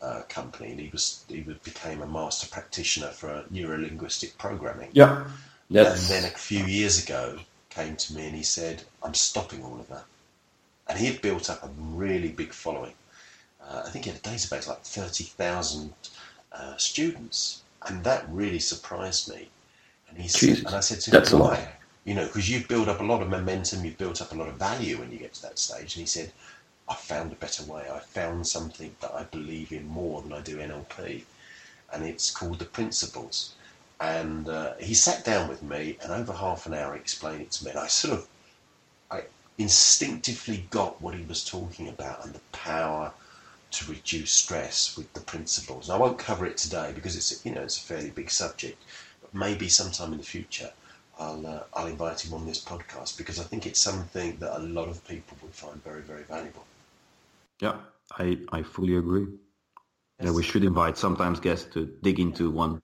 uh, 0.00 0.22
company 0.28 0.70
and 0.70 0.80
he 0.80 0.88
was 0.90 1.24
he 1.28 1.40
became 1.40 2.02
a 2.02 2.06
master 2.06 2.46
practitioner 2.48 3.08
for 3.08 3.44
neuro-linguistic 3.50 4.38
programming. 4.38 4.90
Yeah. 4.92 5.24
And 5.92 6.00
then 6.02 6.24
a 6.24 6.28
few 6.28 6.64
years 6.64 7.02
ago 7.02 7.38
came 7.70 7.96
to 7.96 8.14
me 8.14 8.26
and 8.26 8.36
he 8.36 8.42
said, 8.42 8.82
I'm 9.02 9.14
stopping 9.14 9.62
all 9.64 9.78
of 9.78 9.88
that 9.88 10.04
and 10.88 10.98
he 10.98 11.06
had 11.06 11.20
built 11.20 11.50
up 11.50 11.62
a 11.62 11.68
really 11.78 12.28
big 12.28 12.52
following. 12.52 12.94
Uh, 13.62 13.82
I 13.86 13.90
think 13.90 14.06
he 14.06 14.10
had 14.10 14.20
a 14.20 14.22
database 14.22 14.66
like 14.66 14.82
30,000 14.82 15.92
uh, 16.52 16.76
students, 16.76 17.62
and 17.86 18.02
that 18.04 18.26
really 18.30 18.58
surprised 18.58 19.30
me. 19.32 19.48
And 20.08 20.18
he 20.18 20.28
said, 20.28 20.58
and 20.64 20.74
I 20.74 20.80
said 20.80 21.00
to 21.00 21.10
him, 21.10 21.12
That's 21.12 21.32
why? 21.32 21.68
You 22.04 22.14
know, 22.14 22.26
because 22.26 22.48
you've 22.48 22.68
built 22.68 22.88
up 22.88 23.00
a 23.00 23.04
lot 23.04 23.20
of 23.20 23.28
momentum, 23.28 23.84
you've 23.84 23.98
built 23.98 24.22
up 24.22 24.32
a 24.32 24.34
lot 24.34 24.48
of 24.48 24.54
value 24.54 24.98
when 24.98 25.12
you 25.12 25.18
get 25.18 25.34
to 25.34 25.42
that 25.42 25.58
stage. 25.58 25.96
And 25.96 26.00
he 26.00 26.06
said, 26.06 26.32
I 26.90 26.94
found 26.94 27.32
a 27.32 27.36
better 27.36 27.62
way. 27.64 27.90
I 27.90 27.98
found 27.98 28.46
something 28.46 28.96
that 29.00 29.12
I 29.12 29.24
believe 29.24 29.72
in 29.72 29.86
more 29.88 30.22
than 30.22 30.32
I 30.32 30.40
do 30.40 30.56
NLP, 30.56 31.24
and 31.92 32.04
it's 32.04 32.30
called 32.30 32.58
the 32.58 32.64
principles. 32.64 33.54
And 34.00 34.48
uh, 34.48 34.74
he 34.76 34.94
sat 34.94 35.24
down 35.24 35.48
with 35.48 35.62
me, 35.62 35.98
and 36.02 36.12
over 36.12 36.32
half 36.32 36.64
an 36.66 36.72
hour, 36.72 36.96
explained 36.96 37.42
it 37.42 37.50
to 37.52 37.64
me. 37.64 37.72
And 37.72 37.80
I 37.80 37.88
sort 37.88 38.14
of, 38.14 38.28
I 39.10 39.24
instinctively 39.58 40.66
got 40.70 41.02
what 41.02 41.14
he 41.14 41.24
was 41.24 41.44
talking 41.44 41.88
about 41.88 42.24
and 42.24 42.32
the 42.34 42.40
power 42.52 43.12
to 43.70 43.90
reduce 43.90 44.30
stress 44.32 44.96
with 44.96 45.12
the 45.12 45.20
principles. 45.20 45.88
And 45.88 45.96
I 45.96 45.98
won't 45.98 46.18
cover 46.18 46.46
it 46.46 46.56
today 46.56 46.92
because 46.94 47.16
it's 47.16 47.44
you 47.44 47.52
know 47.52 47.62
it's 47.62 47.76
a 47.76 47.82
fairly 47.82 48.10
big 48.10 48.30
subject. 48.30 48.82
But 49.20 49.34
maybe 49.34 49.68
sometime 49.68 50.12
in 50.12 50.18
the 50.18 50.24
future, 50.24 50.72
I'll 51.18 51.46
uh, 51.46 51.64
I'll 51.74 51.86
invite 51.86 52.24
him 52.24 52.32
on 52.32 52.46
this 52.46 52.64
podcast 52.64 53.18
because 53.18 53.38
I 53.38 53.44
think 53.44 53.66
it's 53.66 53.80
something 53.80 54.38
that 54.38 54.56
a 54.56 54.60
lot 54.62 54.88
of 54.88 55.06
people 55.06 55.36
would 55.42 55.54
find 55.54 55.82
very 55.84 56.00
very 56.02 56.22
valuable. 56.22 56.64
Yeah, 57.60 57.76
I 58.18 58.38
I 58.52 58.62
fully 58.62 58.96
agree. 58.96 59.26
Yes. 60.18 60.26
Yeah, 60.26 60.32
we 60.32 60.42
should 60.42 60.64
invite 60.64 60.98
sometimes 60.98 61.40
guests 61.40 61.72
to 61.74 61.86
dig 62.02 62.18
into 62.20 62.50
one 62.50 62.80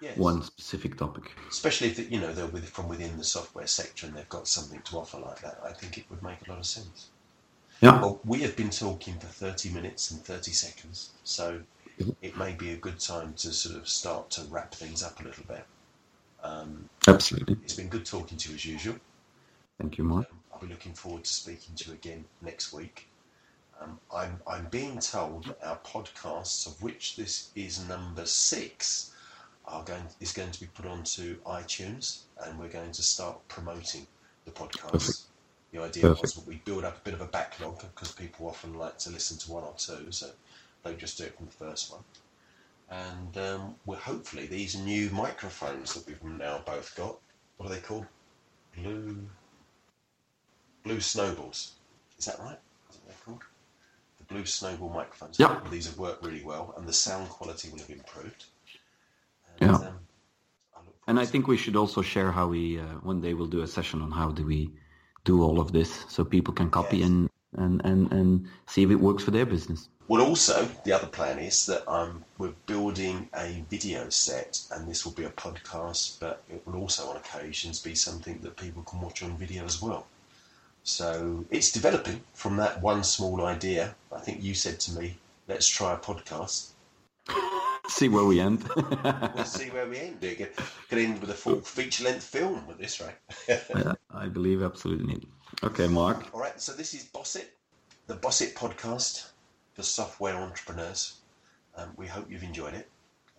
yes. 0.00 0.16
one 0.16 0.42
specific 0.42 0.96
topic. 0.96 1.32
Especially 1.48 1.88
if 1.88 2.10
you 2.10 2.20
know 2.20 2.32
they're 2.32 2.46
with, 2.46 2.68
from 2.68 2.88
within 2.88 3.16
the 3.16 3.24
software 3.24 3.66
sector 3.66 4.06
and 4.06 4.14
they've 4.14 4.28
got 4.28 4.46
something 4.46 4.80
to 4.82 4.98
offer 4.98 5.18
like 5.18 5.40
that. 5.40 5.58
I 5.64 5.72
think 5.72 5.98
it 5.98 6.04
would 6.10 6.22
make 6.22 6.46
a 6.46 6.50
lot 6.50 6.58
of 6.58 6.66
sense. 6.66 7.10
Yeah. 7.80 8.00
Well, 8.00 8.20
we 8.24 8.40
have 8.40 8.56
been 8.56 8.70
talking 8.70 9.14
for 9.18 9.26
30 9.26 9.70
minutes 9.70 10.10
and 10.10 10.20
30 10.24 10.52
seconds, 10.52 11.10
so 11.24 11.60
it 12.22 12.36
may 12.36 12.52
be 12.52 12.70
a 12.70 12.76
good 12.76 13.00
time 13.00 13.34
to 13.34 13.52
sort 13.52 13.76
of 13.76 13.88
start 13.88 14.30
to 14.30 14.42
wrap 14.44 14.74
things 14.74 15.02
up 15.02 15.20
a 15.20 15.24
little 15.24 15.44
bit. 15.46 15.64
Um, 16.42 16.88
Absolutely. 17.08 17.56
It's 17.64 17.74
been 17.74 17.88
good 17.88 18.06
talking 18.06 18.38
to 18.38 18.48
you 18.50 18.54
as 18.54 18.64
usual. 18.64 18.96
Thank 19.80 19.98
you, 19.98 20.04
Mark. 20.04 20.26
Um, 20.30 20.38
I'll 20.52 20.60
be 20.60 20.66
looking 20.66 20.92
forward 20.92 21.24
to 21.24 21.30
speaking 21.30 21.74
to 21.76 21.88
you 21.88 21.94
again 21.94 22.24
next 22.42 22.72
week. 22.72 23.08
Um, 23.80 23.98
I'm, 24.14 24.40
I'm 24.46 24.66
being 24.66 24.98
told 24.98 25.44
that 25.46 25.58
our 25.66 25.78
podcasts, 25.78 26.66
of 26.66 26.80
which 26.82 27.16
this 27.16 27.50
is 27.54 27.86
number 27.88 28.24
six, 28.26 29.12
are 29.66 29.82
going 29.82 30.04
is 30.20 30.32
going 30.32 30.50
to 30.50 30.60
be 30.60 30.66
put 30.66 30.86
onto 30.86 31.40
iTunes, 31.42 32.22
and 32.42 32.58
we're 32.58 32.68
going 32.68 32.92
to 32.92 33.02
start 33.02 33.46
promoting 33.48 34.06
the 34.44 34.50
podcast. 34.50 34.92
Perfect. 34.92 35.18
The 35.72 35.82
idea 35.82 36.02
Perfect. 36.02 36.22
was 36.22 36.34
that 36.34 36.46
we 36.46 36.56
build 36.64 36.84
up 36.84 36.98
a 36.98 37.00
bit 37.00 37.14
of 37.14 37.20
a 37.20 37.26
backlog 37.26 37.80
because 37.80 38.12
people 38.12 38.46
often 38.46 38.74
like 38.74 38.98
to 38.98 39.10
listen 39.10 39.38
to 39.38 39.52
one 39.52 39.64
or 39.64 39.74
two, 39.76 40.12
so 40.12 40.30
don't 40.84 40.98
just 40.98 41.18
do 41.18 41.24
it 41.24 41.36
from 41.36 41.46
the 41.46 41.52
first 41.52 41.90
one. 41.90 42.04
And 42.90 43.36
um, 43.38 43.74
we're 43.86 43.96
hopefully 43.96 44.46
these 44.46 44.76
new 44.76 45.10
microphones 45.10 45.94
that 45.94 46.06
we've 46.06 46.22
now 46.22 46.62
both 46.64 46.94
got. 46.94 47.18
What 47.56 47.70
are 47.70 47.74
they 47.74 47.80
called? 47.80 48.06
Blue 48.76 49.16
Blue 50.84 51.00
Snowballs. 51.00 51.72
Is 52.18 52.26
that 52.26 52.38
right? 52.38 52.58
Is 52.90 52.96
what 52.98 53.06
they're 53.06 53.16
called? 53.24 53.42
The 54.28 54.34
Blue 54.34 54.46
Snowball 54.46 54.90
microphones. 54.90 55.38
Yeah. 55.38 55.60
These 55.70 55.86
have 55.86 55.98
worked 55.98 56.24
really 56.24 56.44
well, 56.44 56.74
and 56.76 56.86
the 56.86 56.92
sound 56.92 57.28
quality 57.28 57.68
will 57.70 57.78
have 57.78 57.90
improved. 57.90 58.44
And, 59.60 59.70
yeah. 59.70 59.76
Um, 59.76 59.98
and 61.06 61.20
I 61.20 61.26
think 61.26 61.46
we 61.46 61.56
should 61.56 61.76
also 61.76 62.02
share 62.02 62.32
how 62.32 62.48
we 62.48 62.78
uh, 62.78 62.84
one 63.02 63.20
day 63.20 63.34
we'll 63.34 63.46
do 63.46 63.62
a 63.62 63.66
session 63.66 64.00
on 64.02 64.10
how 64.10 64.30
do 64.30 64.44
we 64.44 64.70
do 65.24 65.42
all 65.42 65.60
of 65.60 65.72
this 65.72 66.04
so 66.08 66.24
people 66.24 66.54
can 66.54 66.70
copy 66.70 66.98
yes. 66.98 67.08
and, 67.08 67.30
and, 67.56 67.84
and, 67.84 68.12
and 68.12 68.48
see 68.66 68.82
if 68.82 68.90
it 68.90 68.96
works 68.96 69.22
for 69.24 69.30
their 69.30 69.46
business. 69.46 69.88
Well, 70.06 70.22
also, 70.22 70.68
the 70.84 70.92
other 70.92 71.06
plan 71.06 71.38
is 71.38 71.64
that 71.66 71.90
um, 71.90 72.24
we're 72.36 72.52
building 72.66 73.30
a 73.34 73.64
video 73.70 74.10
set, 74.10 74.60
and 74.70 74.86
this 74.86 75.06
will 75.06 75.12
be 75.12 75.24
a 75.24 75.30
podcast, 75.30 76.20
but 76.20 76.42
it 76.50 76.62
will 76.66 76.76
also, 76.76 77.08
on 77.08 77.16
occasions, 77.16 77.80
be 77.80 77.94
something 77.94 78.38
that 78.40 78.58
people 78.58 78.82
can 78.82 79.00
watch 79.00 79.22
on 79.22 79.38
video 79.38 79.64
as 79.64 79.80
well. 79.80 80.06
So 80.84 81.44
it's 81.50 81.72
developing 81.72 82.20
from 82.34 82.56
that 82.58 82.80
one 82.82 83.04
small 83.04 83.44
idea. 83.44 83.96
I 84.12 84.20
think 84.20 84.42
you 84.42 84.54
said 84.54 84.78
to 84.80 84.92
me, 84.92 85.16
let's 85.48 85.66
try 85.66 85.94
a 85.94 85.96
podcast 85.96 86.70
see 87.88 88.08
where 88.08 88.24
we 88.24 88.40
end. 88.40 88.68
we'll 89.34 89.44
see 89.44 89.70
where 89.70 89.86
we 89.86 89.98
end. 89.98 90.20
Get, 90.20 90.38
get 90.38 90.98
end 90.98 91.20
with 91.20 91.30
a 91.30 91.34
full 91.34 91.60
feature 91.60 92.04
length 92.04 92.24
film 92.24 92.66
with 92.66 92.78
this, 92.78 93.00
right? 93.00 93.16
yeah, 93.48 93.94
I 94.10 94.26
believe 94.26 94.62
absolutely. 94.62 95.26
Okay, 95.62 95.86
Mark. 95.86 96.26
All 96.32 96.40
right, 96.40 96.60
so 96.60 96.72
this 96.72 96.94
is 96.94 97.04
Boss 97.04 97.36
It, 97.36 97.54
the 98.06 98.14
Boss 98.14 98.40
It 98.40 98.54
podcast 98.54 99.28
for 99.74 99.82
software 99.82 100.36
entrepreneurs. 100.36 101.20
Um, 101.76 101.92
we 101.96 102.06
hope 102.06 102.30
you've 102.30 102.42
enjoyed 102.42 102.74
it, 102.74 102.88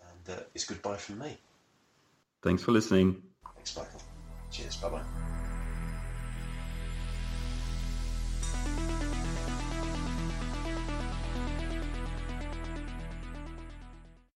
and 0.09 0.37
uh, 0.37 0.41
it's 0.53 0.65
goodbye 0.65 0.97
from 0.97 1.19
me. 1.19 1.37
Thanks 2.41 2.63
for 2.63 2.71
listening. 2.71 3.21
Thanks, 3.55 3.75
Michael. 3.75 4.01
Cheers. 4.51 4.75
Bye 4.77 4.89
bye. 4.89 5.44